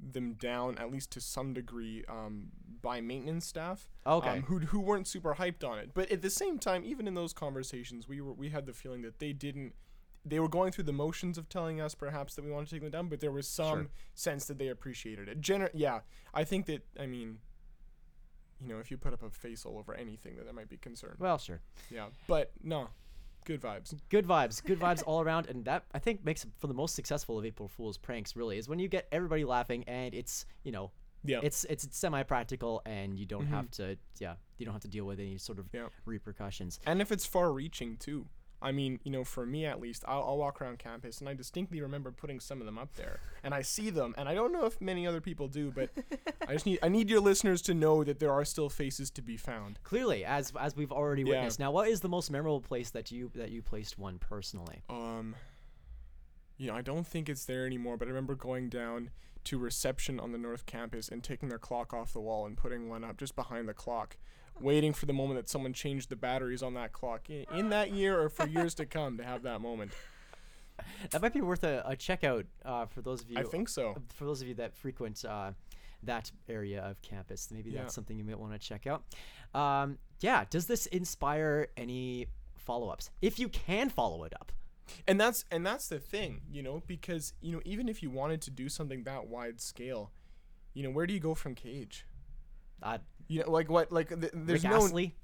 them 0.00 0.34
down 0.34 0.76
at 0.78 0.90
least 0.90 1.10
to 1.12 1.20
some 1.20 1.52
degree 1.54 2.04
um, 2.08 2.48
by 2.82 3.00
maintenance 3.00 3.46
staff. 3.46 3.88
Okay. 4.06 4.28
Um, 4.30 4.42
who 4.42 4.58
who 4.60 4.80
weren't 4.80 5.06
super 5.06 5.34
hyped 5.34 5.64
on 5.68 5.78
it, 5.78 5.90
but 5.94 6.10
at 6.12 6.22
the 6.22 6.30
same 6.30 6.58
time, 6.58 6.84
even 6.84 7.08
in 7.08 7.14
those 7.14 7.32
conversations, 7.32 8.06
we 8.08 8.20
were 8.20 8.32
we 8.32 8.50
had 8.50 8.66
the 8.66 8.72
feeling 8.72 9.02
that 9.02 9.18
they 9.18 9.32
didn't. 9.32 9.74
they 10.24 10.40
were 10.40 10.48
going 10.48 10.72
through 10.72 10.84
the 10.84 10.92
motions 10.92 11.38
of 11.38 11.48
telling 11.48 11.80
us 11.80 11.94
perhaps 11.94 12.34
that 12.34 12.44
we 12.44 12.50
wanted 12.50 12.68
to 12.68 12.74
take 12.74 12.82
them 12.82 12.90
down, 12.90 13.08
but 13.08 13.20
there 13.20 13.30
was 13.32 13.46
some 13.48 13.78
Sure. 13.82 13.86
sense 14.14 14.44
that 14.46 14.58
they 14.58 14.68
appreciated 14.68 15.28
it. 15.28 15.40
Gener- 15.40 15.70
yeah, 15.72 16.00
I 16.34 16.42
think 16.44 16.66
that 16.66 16.84
I 17.00 17.06
mean, 17.06 17.38
you 18.60 18.68
know, 18.68 18.78
if 18.80 18.90
you 18.90 18.96
put 18.96 19.12
up 19.12 19.22
a 19.22 19.30
face 19.30 19.64
all 19.64 19.78
over 19.78 19.94
anything, 19.94 20.36
that 20.36 20.44
there 20.44 20.54
might 20.54 20.68
be 20.68 20.76
concern. 20.78 21.14
Well, 21.18 21.38
sure. 21.38 21.60
Yeah, 21.90 22.06
but 22.26 22.52
no, 22.62 22.88
good 23.46 23.62
vibes. 23.62 23.94
Good 24.10 24.26
vibes, 24.26 24.62
good 24.62 24.78
vibes 24.78 25.02
all 25.06 25.22
around, 25.22 25.46
and 25.46 25.64
that 25.64 25.84
I 25.94 25.98
think 25.98 26.22
makes 26.24 26.44
for 26.58 26.66
the 26.66 26.74
most 26.74 26.94
successful 26.94 27.38
of 27.38 27.46
April 27.46 27.68
Fool's 27.68 27.96
pranks. 27.96 28.36
Really, 28.36 28.58
is 28.58 28.68
when 28.68 28.78
you 28.78 28.88
get 28.88 29.08
everybody 29.10 29.44
laughing, 29.46 29.84
and 29.86 30.14
it's 30.14 30.44
you 30.64 30.72
know, 30.72 30.90
Yeah, 31.24 31.40
it's 31.42 31.64
it's 31.64 31.88
semi-practical, 31.96 32.82
and 32.84 33.18
you 33.18 33.24
don't 33.24 33.44
mm-hmm. 33.44 33.54
have 33.54 33.70
to, 33.72 33.96
yeah, 34.18 34.34
you 34.58 34.66
don't 34.66 34.74
have 34.74 34.82
to 34.82 34.88
deal 34.88 35.06
with 35.06 35.18
any 35.18 35.38
sort 35.38 35.58
of 35.58 35.66
Yeah. 35.72 35.88
repercussions. 36.04 36.78
and 36.84 37.00
if 37.00 37.10
it's 37.10 37.24
far-reaching 37.24 37.96
too. 37.96 38.26
I 38.66 38.72
mean, 38.72 39.00
you 39.04 39.10
know, 39.12 39.24
for 39.24 39.46
me 39.46 39.64
at 39.64 39.80
least, 39.80 40.04
I'll, 40.08 40.22
I'll 40.22 40.36
walk 40.38 40.60
around 40.60 40.78
campus, 40.78 41.20
and 41.20 41.28
I 41.28 41.34
distinctly 41.34 41.80
remember 41.80 42.10
putting 42.10 42.40
some 42.40 42.60
of 42.60 42.66
them 42.66 42.78
up 42.78 42.94
there, 42.96 43.20
and 43.44 43.54
I 43.54 43.62
see 43.62 43.90
them, 43.90 44.14
and 44.18 44.28
I 44.28 44.34
don't 44.34 44.52
know 44.52 44.66
if 44.66 44.80
many 44.80 45.06
other 45.06 45.20
people 45.20 45.48
do, 45.48 45.70
but 45.70 45.90
I 46.48 46.52
just 46.54 46.66
need 46.66 46.80
I 46.82 46.88
need 46.88 47.08
your 47.08 47.20
listeners 47.20 47.62
to 47.62 47.74
know 47.74 48.02
that 48.04 48.18
there 48.18 48.32
are 48.32 48.44
still 48.44 48.68
faces 48.68 49.10
to 49.10 49.22
be 49.22 49.36
found. 49.36 49.78
Clearly, 49.84 50.24
as 50.24 50.52
as 50.58 50.76
we've 50.76 50.92
already 50.92 51.22
Yeah. 51.22 51.28
witnessed. 51.36 51.58
Now, 51.60 51.70
what 51.70 51.88
is 51.88 52.00
the 52.00 52.08
most 52.08 52.30
memorable 52.30 52.60
place 52.60 52.90
that 52.90 53.10
you 53.10 53.30
that 53.34 53.50
you 53.50 53.62
placed 53.62 53.98
one 53.98 54.18
personally? 54.18 54.82
Um, 54.90 55.36
you 56.56 56.66
know, 56.66 56.74
I 56.74 56.82
don't 56.82 57.06
think 57.06 57.28
it's 57.28 57.44
there 57.44 57.66
anymore, 57.66 57.96
but 57.96 58.06
I 58.06 58.10
remember 58.10 58.34
going 58.34 58.68
down 58.68 59.10
to 59.44 59.58
reception 59.58 60.18
on 60.18 60.32
the 60.32 60.38
North 60.38 60.66
Campus 60.66 61.08
and 61.08 61.22
taking 61.22 61.48
their 61.48 61.58
clock 61.58 61.94
off 61.94 62.12
the 62.12 62.20
wall 62.20 62.46
and 62.46 62.56
putting 62.56 62.88
one 62.88 63.04
up 63.04 63.16
just 63.16 63.36
behind 63.36 63.68
the 63.68 63.74
clock, 63.74 64.16
waiting 64.60 64.92
for 64.92 65.06
the 65.06 65.12
moment 65.12 65.38
that 65.38 65.48
someone 65.48 65.72
changed 65.72 66.08
the 66.08 66.16
batteries 66.16 66.62
on 66.62 66.74
that 66.74 66.92
clock 66.92 67.28
in, 67.30 67.44
in 67.54 67.68
that 67.70 67.92
year 67.92 68.20
or 68.20 68.28
for 68.28 68.46
years 68.46 68.74
to 68.74 68.86
come 68.86 69.16
to 69.18 69.24
have 69.24 69.42
that 69.42 69.60
moment. 69.60 69.92
That 71.10 71.22
might 71.22 71.32
be 71.32 71.40
worth 71.40 71.64
a, 71.64 71.82
a 71.86 71.96
checkout 71.96 72.44
uh, 72.64 72.86
for 72.86 73.00
those 73.00 73.22
of 73.22 73.30
you. 73.30 73.38
I 73.38 73.42
think 73.44 73.68
so. 73.68 73.96
for 74.14 74.24
those 74.24 74.42
of 74.42 74.48
you 74.48 74.54
that 74.54 74.74
frequent 74.74 75.24
uh, 75.24 75.52
that 76.02 76.30
area 76.48 76.82
of 76.82 77.00
campus, 77.02 77.48
maybe 77.50 77.70
Yeah. 77.70 77.82
that's 77.82 77.94
something 77.94 78.18
you 78.18 78.24
might 78.24 78.38
want 78.38 78.52
to 78.52 78.58
check 78.58 78.86
out. 78.86 79.02
Um, 79.54 79.98
yeah, 80.20 80.44
does 80.50 80.66
this 80.66 80.86
inspire 80.86 81.68
any 81.76 82.26
follow-ups? 82.56 83.10
If 83.22 83.38
you 83.38 83.48
can 83.48 83.88
follow 83.88 84.24
it 84.24 84.34
up, 84.38 84.52
And 85.08 85.18
that's 85.20 85.44
and 85.50 85.66
that's 85.66 85.88
the 85.88 85.98
thing, 85.98 86.42
you 86.50 86.62
know, 86.62 86.82
because 86.86 87.32
you 87.40 87.52
know 87.52 87.60
even 87.64 87.88
if 87.88 88.02
you 88.02 88.10
wanted 88.10 88.42
to 88.42 88.50
do 88.50 88.68
something 88.68 89.02
that 89.04 89.26
wide 89.26 89.60
scale, 89.60 90.12
you 90.74 90.82
know, 90.82 90.90
where 90.90 91.06
do 91.06 91.14
you 91.14 91.20
go 91.20 91.34
from 91.34 91.54
Cage? 91.54 92.06
uh, 92.82 92.98
You 93.28 93.42
know, 93.42 93.50
like 93.50 93.68
what? 93.70 93.90
Like 93.92 94.08
th- 94.08 94.32
there's 94.34 94.64
no 94.64 94.76
Astley, 94.76 95.14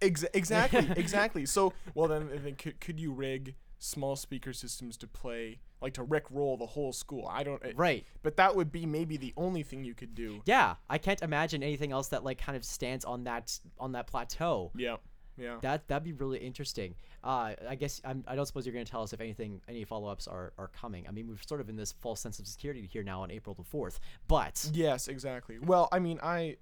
Ex- 0.00 0.24
exactly, 0.34 0.88
exactly. 0.96 1.46
So, 1.46 1.72
well, 1.94 2.08
then, 2.08 2.28
then 2.42 2.54
could, 2.56 2.80
could 2.80 2.98
you 3.00 3.12
rig 3.12 3.54
small 3.78 4.14
speaker 4.16 4.52
systems 4.52 4.96
to 4.96 5.06
play, 5.08 5.58
like 5.80 5.92
to 5.94 6.02
Rick 6.02 6.24
roll 6.30 6.56
the 6.56 6.66
whole 6.66 6.92
school? 6.92 7.28
I 7.30 7.42
don't. 7.42 7.64
eh, 7.64 7.72
right? 7.76 8.04
But 8.22 8.36
that 8.36 8.54
would 8.56 8.70
be 8.72 8.86
maybe 8.86 9.16
the 9.16 9.32
only 9.36 9.62
thing 9.62 9.84
you 9.84 9.94
could 9.94 10.14
do. 10.14 10.40
Yeah, 10.44 10.74
I 10.90 10.98
can't 10.98 11.22
imagine 11.22 11.62
anything 11.62 11.92
else 11.92 12.08
that 12.08 12.24
like 12.24 12.38
kind 12.38 12.56
of 12.56 12.64
stands 12.64 13.04
on 13.04 13.24
that 13.24 13.58
on 13.78 13.92
that 13.92 14.06
plateau. 14.06 14.70
Yeah, 14.76 14.96
yeah. 15.36 15.56
That 15.62 15.86
that'd 15.88 16.04
be 16.04 16.12
really 16.12 16.38
interesting. 16.38 16.94
Uh, 17.24 17.54
I 17.68 17.76
guess 17.76 18.00
I'm, 18.04 18.24
I 18.26 18.34
don't 18.34 18.46
suppose 18.46 18.66
you're 18.66 18.72
going 18.72 18.84
to 18.84 18.90
tell 18.90 19.02
us 19.02 19.12
if 19.12 19.20
anything, 19.20 19.60
any 19.68 19.84
follow-ups 19.84 20.26
are, 20.26 20.52
are 20.58 20.66
coming. 20.68 21.06
I 21.06 21.12
mean, 21.12 21.28
we're 21.28 21.36
sort 21.46 21.60
of 21.60 21.68
in 21.68 21.76
this 21.76 21.92
false 21.92 22.20
sense 22.20 22.40
of 22.40 22.48
security 22.48 22.84
here 22.92 23.04
now 23.04 23.22
on 23.22 23.30
April 23.30 23.54
the 23.54 23.62
fourth, 23.62 24.00
but 24.26 24.68
yes, 24.72 25.06
exactly. 25.06 25.60
Well, 25.60 25.88
I 25.92 26.00
mean, 26.00 26.18
I. 26.20 26.56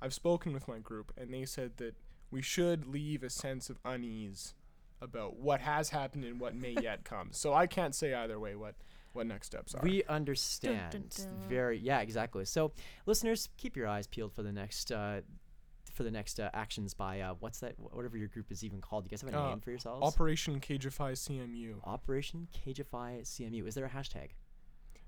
I've 0.00 0.14
spoken 0.14 0.52
with 0.52 0.68
my 0.68 0.78
group, 0.78 1.12
and 1.16 1.32
they 1.32 1.44
said 1.44 1.78
that 1.78 1.94
we 2.30 2.42
should 2.42 2.86
leave 2.86 3.22
a 3.22 3.30
sense 3.30 3.70
of 3.70 3.78
unease 3.84 4.54
about 5.00 5.36
what 5.36 5.60
has 5.60 5.90
happened 5.90 6.24
and 6.24 6.40
what 6.40 6.54
may 6.54 6.74
yet 6.82 7.04
come. 7.12 7.28
So 7.32 7.52
I 7.54 7.66
can't 7.66 7.94
say 7.94 8.14
either 8.14 8.38
way 8.40 8.54
what 8.56 8.74
what 9.12 9.26
next 9.26 9.46
steps 9.46 9.74
are. 9.74 9.80
We 9.82 10.02
understand 10.04 11.10
dun. 11.16 11.28
very 11.48 11.78
yeah 11.78 12.00
exactly. 12.00 12.44
So 12.44 12.72
listeners, 13.06 13.48
keep 13.56 13.76
your 13.76 13.86
eyes 13.88 14.06
peeled 14.06 14.32
for 14.34 14.42
the 14.42 14.52
next 14.52 14.92
uh, 14.92 15.20
for 15.94 16.02
the 16.02 16.10
next 16.10 16.38
uh, 16.38 16.50
actions 16.52 16.92
by 16.92 17.20
uh, 17.20 17.34
what's 17.40 17.60
that 17.60 17.74
whatever 17.78 18.18
your 18.18 18.28
group 18.28 18.50
is 18.52 18.62
even 18.62 18.80
called. 18.82 19.04
You 19.04 19.10
guys 19.10 19.22
have 19.22 19.32
a 19.32 19.38
Uh, 19.38 19.48
name 19.50 19.60
for 19.60 19.70
yourselves? 19.70 20.02
Operation 20.04 20.60
Cageify 20.60 21.12
CMU. 21.12 21.76
Operation 21.84 22.48
Cageify 22.52 23.22
CMU. 23.22 23.66
Is 23.66 23.74
there 23.74 23.86
a 23.86 23.90
hashtag? 23.90 24.30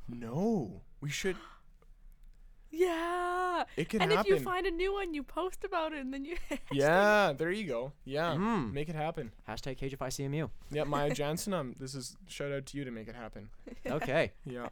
No, 0.09 0.81
we 1.01 1.11
should. 1.11 1.37
Yeah. 2.71 3.65
It 3.77 3.89
can 3.89 4.03
and 4.03 4.13
happen. 4.13 4.33
if 4.33 4.39
you 4.39 4.45
find 4.45 4.67
a 4.67 4.71
new 4.71 4.93
one, 4.93 5.15
you 5.15 5.23
post 5.23 5.65
about 5.65 5.93
it, 5.93 6.01
and 6.01 6.13
then 6.13 6.25
you. 6.25 6.37
Yeah, 6.73 7.33
there 7.37 7.51
you 7.51 7.67
go. 7.67 7.93
Yeah, 8.05 8.35
Mm. 8.35 8.73
make 8.73 8.89
it 8.89 8.95
happen. 8.95 9.33
Hashtag 9.49 9.79
Cageify 9.79 10.09
CMU. 10.11 10.51
Yeah, 10.71 10.85
Maya 10.85 11.11
Jansen, 11.15 11.55
um, 11.55 11.75
this 11.79 11.95
is 11.95 12.17
shout 12.29 12.53
out 12.53 12.67
to 12.67 12.79
you 12.79 12.85
to 12.85 12.91
make 12.91 13.09
it 13.09 13.15
happen. 13.15 13.49
Okay, 13.87 14.33
Yeah, 14.45 14.69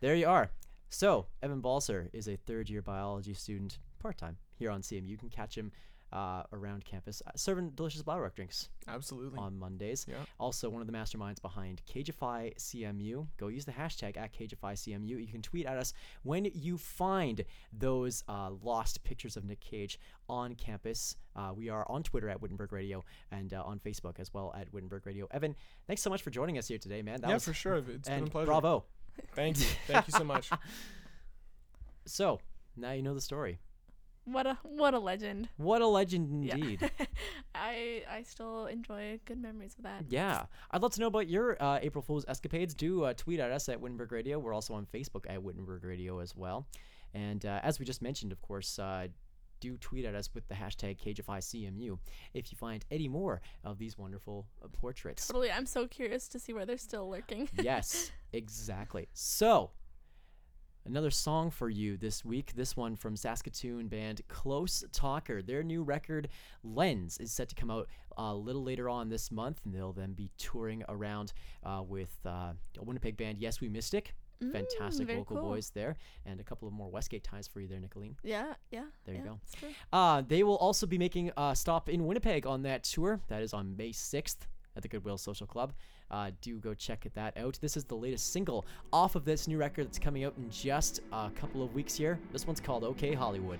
there 0.00 0.14
you 0.14 0.28
are. 0.28 0.50
So 0.90 1.26
Evan 1.42 1.60
Balzer 1.60 2.08
is 2.12 2.28
a 2.28 2.36
third 2.36 2.68
year 2.70 2.82
biology 2.82 3.34
student, 3.34 3.78
part 3.98 4.16
time 4.18 4.36
here 4.58 4.70
on 4.70 4.82
CMU. 4.82 5.08
You 5.08 5.16
can 5.16 5.28
catch 5.30 5.56
him. 5.56 5.72
Uh, 6.14 6.44
around 6.52 6.84
campus, 6.84 7.22
uh, 7.26 7.30
serving 7.34 7.70
delicious 7.70 8.00
Blaurock 8.00 8.34
drinks 8.34 8.68
absolutely. 8.86 9.36
on 9.36 9.58
Mondays. 9.58 10.06
Yeah. 10.08 10.14
Also, 10.38 10.70
one 10.70 10.80
of 10.80 10.86
the 10.86 10.92
masterminds 10.92 11.42
behind 11.42 11.82
Cageify 11.92 12.56
CMU. 12.56 13.26
Go 13.36 13.48
use 13.48 13.64
the 13.64 13.72
hashtag 13.72 14.16
at 14.16 14.32
Cageify 14.32 14.74
CMU. 14.74 15.20
You 15.20 15.26
can 15.26 15.42
tweet 15.42 15.66
at 15.66 15.76
us 15.76 15.92
when 16.22 16.48
you 16.54 16.78
find 16.78 17.44
those 17.72 18.22
uh, 18.28 18.50
lost 18.62 19.02
pictures 19.02 19.36
of 19.36 19.44
Nick 19.44 19.58
Cage 19.58 19.98
on 20.28 20.54
campus. 20.54 21.16
Uh, 21.34 21.50
we 21.52 21.68
are 21.68 21.84
on 21.88 22.04
Twitter 22.04 22.28
at 22.28 22.40
Wittenberg 22.40 22.72
Radio 22.72 23.02
and 23.32 23.52
uh, 23.52 23.64
on 23.64 23.80
Facebook 23.80 24.20
as 24.20 24.32
well 24.32 24.54
at 24.56 24.72
Wittenberg 24.72 25.06
Radio. 25.06 25.26
Evan, 25.32 25.56
thanks 25.88 26.00
so 26.00 26.10
much 26.10 26.22
for 26.22 26.30
joining 26.30 26.58
us 26.58 26.68
here 26.68 26.78
today, 26.78 27.02
man. 27.02 27.22
That 27.22 27.28
yeah, 27.28 27.34
was 27.34 27.44
for 27.44 27.54
sure. 27.54 27.82
It's 27.88 28.08
been 28.08 28.22
a 28.22 28.26
pleasure. 28.26 28.46
bravo. 28.46 28.84
Thank 29.34 29.58
you. 29.58 29.66
Thank 29.88 30.06
you 30.06 30.12
so 30.12 30.24
much. 30.24 30.48
So 32.06 32.40
now 32.76 32.92
you 32.92 33.02
know 33.02 33.14
the 33.14 33.20
story. 33.20 33.58
What 34.24 34.46
a 34.46 34.58
what 34.62 34.94
a 34.94 34.98
legend. 34.98 35.48
What 35.58 35.82
a 35.82 35.86
legend 35.86 36.44
Yeah. 36.44 36.54
indeed. 36.54 36.90
I 37.54 38.02
I 38.10 38.22
still 38.22 38.66
enjoy 38.66 39.20
good 39.26 39.38
memories 39.40 39.74
of 39.76 39.84
that. 39.84 40.04
Yeah. 40.08 40.46
I'd 40.70 40.82
love 40.82 40.92
to 40.94 41.00
know 41.00 41.08
about 41.08 41.28
your 41.28 41.62
uh, 41.62 41.78
April 41.82 42.02
Fool's 42.02 42.24
escapades. 42.26 42.74
Do 42.74 43.04
uh, 43.04 43.12
tweet 43.16 43.38
at 43.40 43.50
us 43.50 43.68
at 43.68 43.80
Wittenberg 43.80 44.12
Radio. 44.12 44.38
We're 44.38 44.54
also 44.54 44.74
on 44.74 44.86
Facebook 44.86 45.24
at 45.28 45.42
Wittenberg 45.42 45.84
Radio 45.84 46.20
as 46.20 46.34
well. 46.34 46.66
And 47.12 47.44
uh, 47.44 47.60
as 47.62 47.78
we 47.78 47.84
just 47.84 48.02
mentioned, 48.02 48.32
of 48.32 48.40
course, 48.42 48.78
uh, 48.78 49.08
do 49.60 49.76
tweet 49.78 50.04
at 50.04 50.14
us 50.14 50.28
with 50.34 50.46
the 50.48 50.54
hashtag 50.54 50.98
CageifyCMU 50.98 51.98
if 52.34 52.50
you 52.50 52.58
find 52.58 52.84
any 52.90 53.08
more 53.08 53.40
of 53.62 53.78
these 53.78 53.96
wonderful 53.96 54.46
uh, 54.62 54.68
portraits. 54.72 55.26
Totally. 55.28 55.50
I'm 55.50 55.64
so 55.66 55.86
curious 55.86 56.28
to 56.28 56.38
see 56.38 56.52
where 56.52 56.66
they're 56.66 56.76
still 56.76 57.08
lurking. 57.08 57.48
yes, 57.62 58.10
exactly. 58.32 59.08
So, 59.12 59.70
another 60.86 61.10
song 61.10 61.50
for 61.50 61.68
you 61.68 61.96
this 61.96 62.24
week. 62.24 62.52
This 62.54 62.76
one 62.76 62.96
from 62.96 63.16
Saskatoon 63.16 63.88
band 63.88 64.20
Close 64.28 64.84
Talker. 64.92 65.42
Their 65.42 65.62
new 65.62 65.82
record, 65.82 66.28
Lens, 66.62 67.18
is 67.18 67.32
set 67.32 67.48
to 67.48 67.54
come 67.54 67.70
out 67.70 67.88
a 68.16 68.34
little 68.34 68.62
later 68.62 68.88
on 68.88 69.08
this 69.08 69.30
month, 69.30 69.60
and 69.64 69.74
they'll 69.74 69.92
then 69.92 70.12
be 70.12 70.30
touring 70.38 70.84
around 70.88 71.32
uh, 71.64 71.82
with 71.86 72.14
uh, 72.26 72.52
a 72.78 72.82
Winnipeg 72.82 73.16
band, 73.16 73.38
Yes 73.38 73.60
We 73.60 73.68
Mystic. 73.68 74.14
Fantastic 74.52 75.04
Mm, 75.04 75.06
very 75.06 75.18
vocal 75.20 75.36
cool. 75.38 75.50
boys 75.50 75.70
there, 75.70 75.96
and 76.26 76.38
a 76.38 76.42
couple 76.42 76.68
of 76.68 76.74
more 76.74 76.90
Westgate 76.90 77.24
ties 77.24 77.48
for 77.48 77.60
you 77.60 77.68
there, 77.68 77.78
Nicolien. 77.78 78.14
Yeah, 78.22 78.52
yeah. 78.70 78.84
There 79.06 79.14
you 79.14 79.22
go. 79.22 79.38
Uh, 79.92 80.22
they 80.26 80.42
will 80.42 80.56
also 80.56 80.86
be 80.86 80.98
making 80.98 81.30
a 81.36 81.54
stop 81.56 81.88
in 81.88 82.04
Winnipeg 82.04 82.44
on 82.44 82.62
that 82.62 82.82
tour. 82.82 83.20
That 83.28 83.42
is 83.42 83.54
on 83.54 83.74
May 83.76 83.90
6th 83.92 84.38
at 84.76 84.82
the 84.82 84.88
Goodwill 84.88 85.18
Social 85.18 85.46
Club. 85.46 85.72
Uh, 86.10 86.30
do 86.40 86.58
go 86.58 86.74
check 86.74 87.06
that 87.14 87.36
out. 87.36 87.58
This 87.60 87.76
is 87.76 87.84
the 87.84 87.94
latest 87.94 88.32
single 88.32 88.66
off 88.92 89.14
of 89.14 89.24
this 89.24 89.48
new 89.48 89.58
record 89.58 89.86
that's 89.86 89.98
coming 89.98 90.24
out 90.24 90.34
in 90.36 90.50
just 90.50 91.00
a 91.12 91.30
couple 91.34 91.62
of 91.62 91.74
weeks 91.74 91.94
here. 91.94 92.18
This 92.32 92.46
one's 92.46 92.60
called 92.60 92.84
OK 92.84 93.14
Hollywood. 93.14 93.58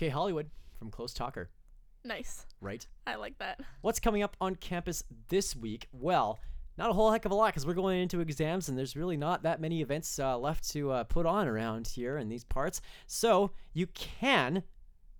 Okay, 0.00 0.08
Hollywood 0.08 0.48
from 0.78 0.90
Close 0.90 1.12
Talker, 1.12 1.50
Nice. 2.06 2.46
right? 2.62 2.86
I 3.06 3.16
like 3.16 3.36
that. 3.36 3.60
What's 3.82 4.00
coming 4.00 4.22
up 4.22 4.34
on 4.40 4.54
campus 4.54 5.04
this 5.28 5.54
week? 5.54 5.88
Well, 5.92 6.38
not 6.78 6.88
a 6.88 6.94
whole 6.94 7.10
heck 7.12 7.26
of 7.26 7.32
a 7.32 7.34
lot 7.34 7.48
because 7.48 7.66
we're 7.66 7.74
going 7.74 8.00
into 8.00 8.20
exams 8.20 8.70
and 8.70 8.78
there's 8.78 8.96
really 8.96 9.18
not 9.18 9.42
that 9.42 9.60
many 9.60 9.82
events 9.82 10.18
uh, 10.18 10.38
left 10.38 10.66
to 10.70 10.90
uh, 10.90 11.04
put 11.04 11.26
on 11.26 11.46
around 11.46 11.86
here 11.86 12.16
in 12.16 12.30
these 12.30 12.44
parts. 12.44 12.80
So 13.06 13.50
you 13.74 13.88
can 13.88 14.62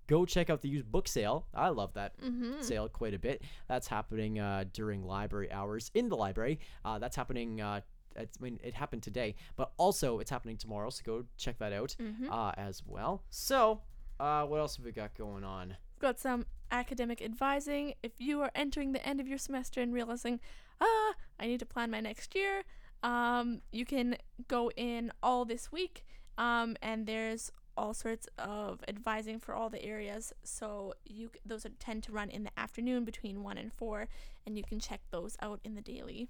go 0.06 0.24
check 0.24 0.48
out 0.48 0.62
the 0.62 0.70
used 0.70 0.90
book 0.90 1.08
sale. 1.08 1.46
I 1.54 1.68
love 1.68 1.92
that 1.92 2.18
Mm-hmm. 2.18 2.62
sale 2.62 2.88
quite 2.88 3.12
a 3.12 3.18
bit. 3.18 3.42
That's 3.68 3.86
happening 3.86 4.38
uh, 4.38 4.64
during 4.72 5.04
library 5.04 5.52
hours 5.52 5.90
in 5.92 6.08
the 6.08 6.16
library. 6.16 6.58
Uh, 6.86 6.98
that's 6.98 7.16
happening. 7.16 7.60
Uh, 7.60 7.82
I 8.18 8.26
mean, 8.40 8.58
it 8.64 8.72
happened 8.72 9.02
today, 9.02 9.34
but 9.56 9.72
also 9.76 10.20
it's 10.20 10.30
happening 10.30 10.56
tomorrow. 10.56 10.88
So 10.88 11.02
go 11.04 11.24
check 11.36 11.58
that 11.58 11.74
out 11.74 11.94
Mm-hmm. 12.00 12.32
uh, 12.32 12.52
as 12.56 12.82
well. 12.86 13.24
So, 13.28 13.82
uh, 14.20 14.44
what 14.44 14.60
else 14.60 14.76
have 14.76 14.84
we 14.84 14.92
got 14.92 15.14
going 15.16 15.44
on? 15.44 15.68
We've 15.68 16.02
got 16.02 16.20
some 16.20 16.46
academic 16.70 17.22
advising. 17.22 17.94
If 18.02 18.12
you 18.18 18.42
are 18.42 18.50
entering 18.54 18.92
the 18.92 19.04
end 19.06 19.20
of 19.20 19.26
your 19.26 19.38
semester 19.38 19.80
and 19.80 19.92
realizing, 19.92 20.40
ah, 20.80 21.14
I 21.38 21.46
need 21.46 21.58
to 21.60 21.66
plan 21.66 21.90
my 21.90 22.00
next 22.00 22.34
year, 22.34 22.62
um, 23.02 23.62
you 23.72 23.86
can 23.86 24.16
go 24.46 24.70
in 24.76 25.10
all 25.22 25.44
this 25.44 25.72
week, 25.72 26.04
um, 26.36 26.76
and 26.82 27.06
there's 27.06 27.50
all 27.76 27.94
sorts 27.94 28.28
of 28.38 28.84
advising 28.88 29.40
for 29.40 29.54
all 29.54 29.70
the 29.70 29.82
areas. 29.82 30.34
So 30.44 30.92
you 31.06 31.30
those 31.46 31.64
are, 31.64 31.70
tend 31.78 32.02
to 32.04 32.12
run 32.12 32.28
in 32.28 32.44
the 32.44 32.50
afternoon 32.58 33.04
between 33.04 33.42
one 33.42 33.56
and 33.56 33.72
four, 33.72 34.06
and 34.46 34.58
you 34.58 34.64
can 34.64 34.78
check 34.80 35.00
those 35.10 35.36
out 35.40 35.60
in 35.64 35.74
the 35.74 35.80
daily. 35.80 36.28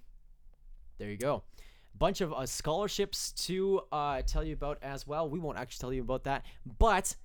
There 0.99 1.11
you 1.11 1.17
go. 1.17 1.43
Bunch 1.99 2.21
of 2.21 2.33
uh, 2.33 2.47
scholarships 2.47 3.33
to 3.33 3.81
uh, 3.91 4.23
tell 4.23 4.45
you 4.45 4.55
about 4.55 4.79
as 4.81 5.09
well. 5.09 5.29
We 5.29 5.41
won't 5.41 5.59
actually 5.59 5.81
tell 5.81 5.93
you 5.93 6.03
about 6.03 6.23
that, 6.25 6.45
but 6.79 7.17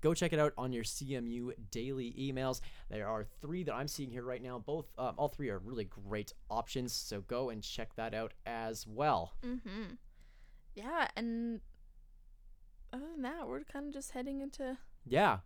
go 0.00 0.14
check 0.14 0.32
it 0.32 0.38
out 0.38 0.52
on 0.56 0.72
your 0.72 0.84
CMU 0.84 1.50
daily 1.70 2.14
emails. 2.18 2.60
There 2.90 3.08
are 3.08 3.24
three 3.40 3.62
that 3.64 3.74
I'm 3.74 3.88
seeing 3.88 4.10
here 4.10 4.22
right 4.24 4.42
now. 4.42 4.58
Both, 4.58 4.86
um, 4.98 5.14
all 5.16 5.28
three 5.28 5.48
are 5.50 5.58
really 5.58 5.84
great 5.84 6.32
options. 6.50 6.92
So 6.92 7.20
go 7.22 7.50
and 7.50 7.62
check 7.62 7.94
that 7.96 8.14
out 8.14 8.32
as 8.46 8.86
well. 8.86 9.32
Mm-hmm. 9.44 9.94
Yeah, 10.74 11.08
and 11.16 11.60
other 12.92 13.04
than 13.12 13.22
that, 13.22 13.48
we're 13.48 13.64
kind 13.64 13.86
of 13.88 13.92
just 13.92 14.12
heading 14.12 14.40
into 14.40 14.78
Yeah, 15.04 15.38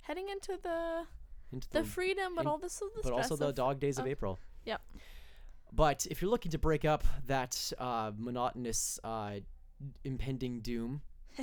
heading 0.00 0.28
into 0.28 0.58
the 0.62 1.04
into 1.52 1.68
the 1.70 1.84
freedom, 1.84 2.34
but 2.34 2.42
in- 2.42 2.46
all 2.48 2.58
this, 2.58 2.76
the 2.78 2.90
but 3.02 3.12
also 3.12 3.36
the 3.36 3.48
of- 3.48 3.54
dog 3.54 3.78
days 3.78 3.98
of 3.98 4.04
of- 4.04 4.10
April. 4.10 4.38
Yep. 4.64 4.80
But 5.72 6.06
if 6.10 6.20
you're 6.20 6.30
looking 6.30 6.50
to 6.52 6.58
break 6.58 6.84
up 6.84 7.04
that 7.26 7.72
uh, 7.78 8.10
monotonous 8.16 8.98
uh, 9.04 9.34
impending 10.04 10.60
doom, 10.60 11.02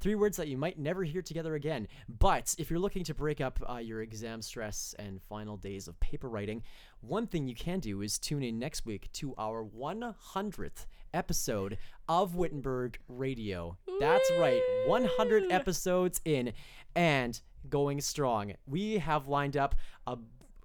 three 0.00 0.14
words 0.14 0.36
that 0.36 0.48
you 0.48 0.56
might 0.56 0.78
never 0.78 1.04
hear 1.04 1.22
together 1.22 1.54
again. 1.54 1.88
But 2.08 2.54
if 2.58 2.70
you're 2.70 2.78
looking 2.78 3.04
to 3.04 3.14
break 3.14 3.40
up 3.40 3.58
uh, 3.68 3.76
your 3.76 4.02
exam 4.02 4.42
stress 4.42 4.94
and 4.98 5.20
final 5.22 5.56
days 5.56 5.88
of 5.88 5.98
paper 6.00 6.28
writing, 6.28 6.62
one 7.00 7.26
thing 7.26 7.48
you 7.48 7.54
can 7.54 7.80
do 7.80 8.02
is 8.02 8.18
tune 8.18 8.42
in 8.42 8.58
next 8.58 8.86
week 8.86 9.10
to 9.14 9.34
our 9.38 9.64
100th 9.64 10.86
episode 11.12 11.78
of 12.08 12.34
Wittenberg 12.34 12.98
Radio. 13.08 13.76
That's 14.00 14.30
right, 14.38 14.62
100 14.86 15.50
episodes 15.50 16.20
in 16.24 16.52
and 16.94 17.40
going 17.68 18.00
strong. 18.00 18.54
We 18.66 18.98
have 18.98 19.28
lined 19.28 19.56
up 19.56 19.74
a 20.06 20.18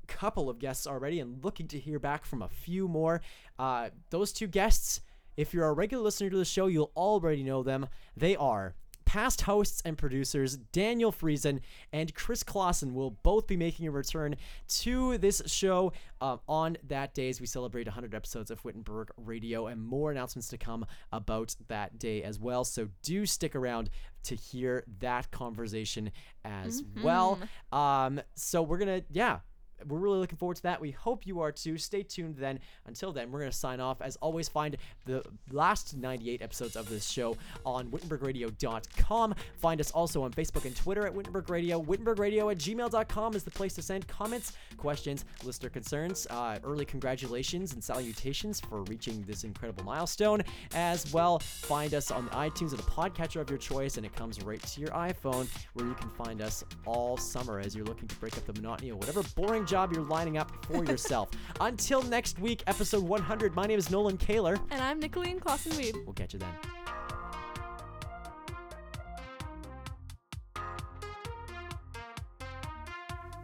couple 0.07 0.49
of 0.49 0.59
guests 0.59 0.85
already 0.85 1.19
and 1.19 1.43
looking 1.43 1.67
to 1.69 1.79
hear 1.79 1.99
back 1.99 2.25
from 2.25 2.41
a 2.41 2.49
few 2.49 2.87
more. 2.87 3.21
Uh, 3.57 3.89
those 4.09 4.31
two 4.31 4.47
guests, 4.47 5.01
if 5.37 5.53
you're 5.53 5.67
a 5.67 5.73
regular 5.73 6.03
listener 6.03 6.29
to 6.29 6.37
the 6.37 6.45
show, 6.45 6.67
you'll 6.67 6.91
already 6.95 7.43
know 7.43 7.63
them. 7.63 7.87
They 8.15 8.35
are 8.35 8.75
past 9.13 9.41
hosts 9.41 9.79
and 9.85 9.95
producers 9.95 10.57
Daniel 10.57 11.11
Friesen 11.11 11.59
and 11.91 12.11
Chris 12.15 12.41
Clausen 12.41 12.95
will 12.95 13.11
both 13.11 13.45
be 13.45 13.55
making 13.55 13.85
a 13.85 13.91
return 13.91 14.35
to 14.67 15.19
this 15.19 15.39
show 15.45 15.93
uh, 16.19 16.37
on 16.47 16.77
that 16.87 17.13
day 17.13 17.29
as 17.29 17.39
we 17.39 17.45
celebrate 17.45 17.85
100 17.85 18.15
episodes 18.15 18.49
of 18.49 18.65
Wittenberg 18.65 19.11
Radio 19.15 19.67
and 19.67 19.79
more 19.79 20.09
announcements 20.09 20.47
to 20.47 20.57
come 20.57 20.83
about 21.11 21.55
that 21.67 21.99
day 21.99 22.23
as 22.23 22.39
well. 22.39 22.63
So 22.63 22.89
do 23.03 23.27
stick 23.27 23.55
around 23.55 23.91
to 24.23 24.33
hear 24.33 24.83
that 24.97 25.29
conversation 25.29 26.11
as 26.43 26.81
well. 27.03 27.37
Um, 27.71 28.19
so 28.33 28.63
we're 28.63 28.79
gonna, 28.79 29.03
yeah, 29.11 29.41
we're 29.87 29.99
really 29.99 30.19
looking 30.19 30.37
forward 30.37 30.57
to 30.57 30.63
that. 30.63 30.79
We 30.79 30.91
hope 30.91 31.25
you 31.25 31.41
are 31.41 31.51
too. 31.51 31.77
Stay 31.77 32.03
tuned 32.03 32.35
then. 32.37 32.59
Until 32.85 33.11
then, 33.11 33.31
we're 33.31 33.39
going 33.39 33.51
to 33.51 33.57
sign 33.57 33.79
off. 33.79 34.01
As 34.01 34.15
always, 34.17 34.47
find 34.47 34.77
the 35.05 35.23
last 35.51 35.95
98 35.95 36.41
episodes 36.41 36.75
of 36.75 36.89
this 36.89 37.09
show 37.09 37.37
on 37.65 37.89
WittenbergRadio.com. 37.89 39.35
Find 39.57 39.81
us 39.81 39.91
also 39.91 40.23
on 40.23 40.31
Facebook 40.31 40.65
and 40.65 40.75
Twitter 40.75 41.05
at 41.05 41.13
Wittenberg 41.13 41.49
Radio. 41.49 41.81
WittenbergRadio 41.81 42.51
at 42.51 42.57
gmail.com 42.57 43.35
is 43.35 43.43
the 43.43 43.51
place 43.51 43.73
to 43.73 43.81
send 43.81 44.07
comments, 44.07 44.53
questions, 44.77 45.25
listener 45.43 45.69
concerns, 45.69 46.27
uh, 46.29 46.59
early 46.63 46.85
congratulations 46.85 47.73
and 47.73 47.83
salutations 47.83 48.59
for 48.59 48.83
reaching 48.83 49.23
this 49.23 49.43
incredible 49.43 49.83
milestone. 49.83 50.41
As 50.73 51.11
well, 51.13 51.39
find 51.39 51.93
us 51.93 52.11
on 52.11 52.25
the 52.25 52.31
iTunes 52.31 52.73
or 52.73 52.77
the 52.77 52.83
podcatcher 52.83 53.41
of 53.41 53.49
your 53.49 53.59
choice, 53.59 53.97
and 53.97 54.05
it 54.05 54.15
comes 54.15 54.41
right 54.43 54.61
to 54.61 54.81
your 54.81 54.89
iPhone 54.91 55.47
where 55.73 55.85
you 55.85 55.93
can 55.95 56.09
find 56.09 56.41
us 56.41 56.63
all 56.85 57.17
summer 57.17 57.59
as 57.59 57.75
you're 57.75 57.85
looking 57.85 58.07
to 58.07 58.15
break 58.15 58.37
up 58.37 58.45
the 58.45 58.53
monotony 58.53 58.89
of 58.89 58.97
whatever 58.97 59.23
boring 59.35 59.65
job 59.73 59.91
you're 59.91 60.03
lining 60.03 60.37
up 60.37 60.51
for 60.67 60.85
yourself. 60.91 61.31
Until 61.59 62.03
next 62.03 62.37
week, 62.37 62.61
episode 62.67 63.01
100, 63.01 63.55
my 63.55 63.65
name 63.65 63.79
is 63.79 63.89
Nolan 63.89 64.17
Kaler. 64.17 64.59
And 64.69 64.79
I'm 64.83 65.01
Nicolien 65.01 65.41
Clausen 65.41 65.75
Weed. 65.75 65.95
We'll 66.05 66.13
catch 66.13 66.33
you 66.33 66.39
then. 66.39 66.53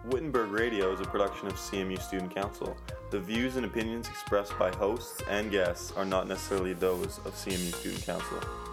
Wittenberg 0.06 0.52
Radio 0.52 0.94
is 0.94 1.00
a 1.00 1.06
production 1.06 1.48
of 1.48 1.54
CMU 1.54 2.00
Student 2.00 2.36
Council. 2.36 2.78
The 3.10 3.20
views 3.20 3.56
and 3.56 3.65
opinions 3.65 4.08
expressed 4.08 4.58
by 4.60 4.70
hosts 4.76 5.24
and 5.32 5.50
guests 5.50 5.92
are 5.94 6.06
not 6.06 6.28
necessarily 6.28 6.74
those 6.74 7.18
of 7.26 7.34
CMU 7.34 7.74
Student 7.74 8.06
Council. 8.06 8.69